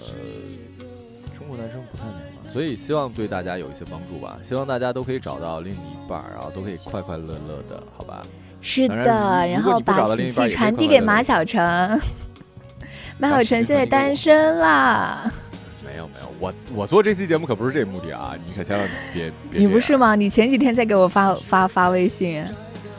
[1.37, 4.39] 中国男生不太明白，所以希望对大家有一些帮助吧。
[4.43, 8.23] 希望大家都可以找到另一半儿，然后都可以快快乐乐的，好吧？
[8.63, 11.61] 是的，然后把喜气到另一半也可以传递给马小成。
[13.19, 15.31] 马小把喜成现在单身啦，
[15.85, 19.61] 没有没有，我我做这期节目可不是这目的啊，你可千万别别。
[19.61, 19.97] 你不是？
[19.97, 20.15] 吗？
[20.15, 22.45] 你前几天在给我发发发微信，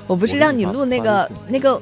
[0.08, 1.82] 我不是让你录那个那个，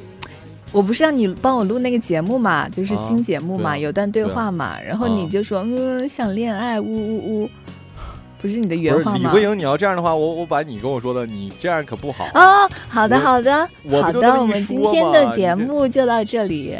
[0.75, 7.49] 我不是让你帮我录那个节目嘛，就是啊新节目嘛，有段对话嘛，然后啊你就说嗯想恋爱，呜呜呜，
[8.41, 9.17] 不是你的原话吗？
[9.17, 12.25] 李慧莹，你要这样的话，我我把你跟我说的，你这样可不好。
[12.33, 16.77] 哦，好的好的好的，我们今天的节目就到这里，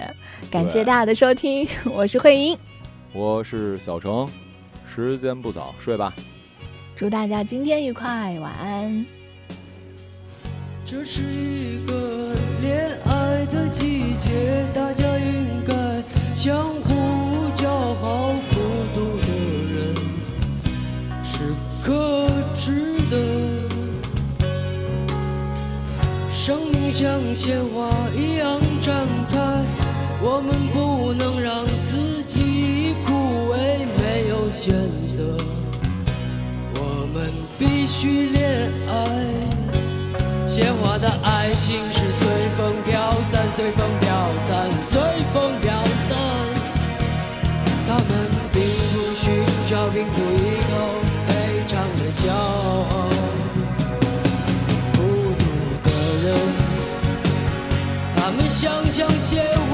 [0.51, 1.65] 感谢大家的收听，
[1.95, 2.57] 我是慧英，
[3.13, 4.27] 我是小程，
[4.93, 6.13] 时间不早，睡吧。
[6.97, 9.14] 祝大家今天愉快，晚安。
[10.87, 14.29] 这是一个恋爱的季节，
[14.71, 15.73] 大家应该
[16.35, 18.59] 相互叫好，孤
[18.93, 19.27] 独的
[19.73, 19.95] 人
[21.23, 23.17] 是可耻的。
[26.29, 28.91] 生命像鲜花一样绽
[29.27, 29.65] 开，
[30.21, 33.57] 我们不能让自己枯萎，
[33.97, 34.69] 没有选
[35.11, 35.35] 择，
[36.75, 37.27] 我们
[37.57, 39.64] 必须恋爱。
[40.47, 44.07] 鲜花的爱情是随风飘散，随风飘
[44.47, 45.01] 散，随
[45.33, 45.73] 风飘
[46.03, 46.15] 散。
[47.87, 48.09] 他们
[48.51, 48.61] 并
[48.93, 50.73] 不寻找，并不依靠，
[51.27, 51.33] 非
[51.67, 53.09] 常的骄傲。
[54.93, 54.97] 孤
[55.39, 55.43] 独
[55.83, 55.89] 的
[56.23, 56.25] 人，
[58.15, 59.73] 他们想象鲜花